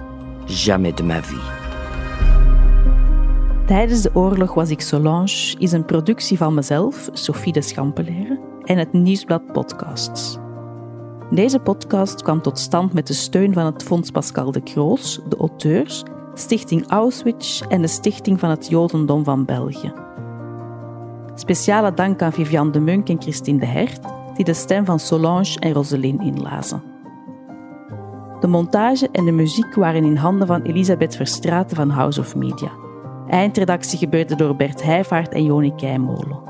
Jamais 0.44 0.94
de 0.94 1.02
ma 1.02 1.22
vie. 1.22 1.60
Tijdens 3.66 4.02
de 4.02 4.10
oorlog 4.14 4.54
was 4.54 4.70
ik 4.70 4.80
Solange 4.80 5.54
is 5.58 5.72
een 5.72 5.84
productie 5.84 6.36
van 6.36 6.54
mezelf, 6.54 7.08
Sophie 7.12 7.52
de 7.52 7.62
Schampeleren, 7.62 8.40
en 8.64 8.78
het 8.78 8.92
Nieuwsblad 8.92 9.52
Podcasts. 9.52 10.38
Deze 11.30 11.58
podcast 11.58 12.22
kwam 12.22 12.42
tot 12.42 12.58
stand 12.58 12.92
met 12.92 13.06
de 13.06 13.12
steun 13.12 13.52
van 13.52 13.64
het 13.64 13.82
Fonds 13.82 14.10
Pascal 14.10 14.52
de 14.52 14.62
Kroos, 14.62 15.20
de 15.28 15.36
auteurs, 15.36 16.02
Stichting 16.34 16.88
Auschwitz 16.88 17.62
en 17.68 17.80
de 17.80 17.88
Stichting 17.88 18.40
van 18.40 18.50
het 18.50 18.68
Jodendom 18.68 19.24
van 19.24 19.44
België. 19.44 19.92
Speciale 21.34 21.94
dank 21.94 22.22
aan 22.22 22.32
Viviane 22.32 22.70
de 22.70 22.80
Munk 22.80 23.08
en 23.08 23.22
Christine 23.22 23.58
de 23.58 23.66
Hert, 23.66 24.00
die 24.34 24.44
de 24.44 24.54
stem 24.54 24.84
van 24.84 24.98
Solange 24.98 25.58
en 25.58 25.72
Roseline 25.72 26.24
inlazen. 26.24 26.91
De 28.42 28.48
montage 28.48 29.08
en 29.12 29.24
de 29.24 29.32
muziek 29.32 29.74
waren 29.74 30.04
in 30.04 30.16
handen 30.16 30.46
van 30.46 30.62
Elisabeth 30.62 31.16
Verstraeten 31.16 31.76
van 31.76 31.90
House 31.90 32.20
of 32.20 32.36
Media. 32.36 32.70
Eindredactie 33.28 33.98
gebeurde 33.98 34.36
door 34.36 34.56
Bert 34.56 34.82
Heijvaart 34.82 35.32
en 35.32 35.44
Joni 35.44 35.74
Keimolen. 35.74 36.40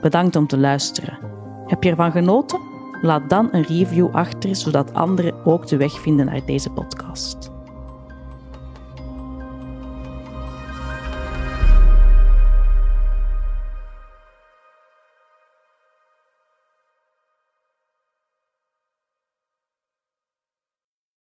Bedankt 0.00 0.36
om 0.36 0.46
te 0.46 0.58
luisteren. 0.58 1.18
Heb 1.66 1.82
je 1.82 1.90
ervan 1.90 2.12
genoten? 2.12 2.60
Laat 3.02 3.28
dan 3.30 3.48
een 3.52 3.62
review 3.62 4.08
achter, 4.12 4.56
zodat 4.56 4.94
anderen 4.94 5.44
ook 5.44 5.66
de 5.66 5.76
weg 5.76 6.00
vinden 6.00 6.26
naar 6.26 6.46
deze 6.46 6.70
podcast. 6.70 7.55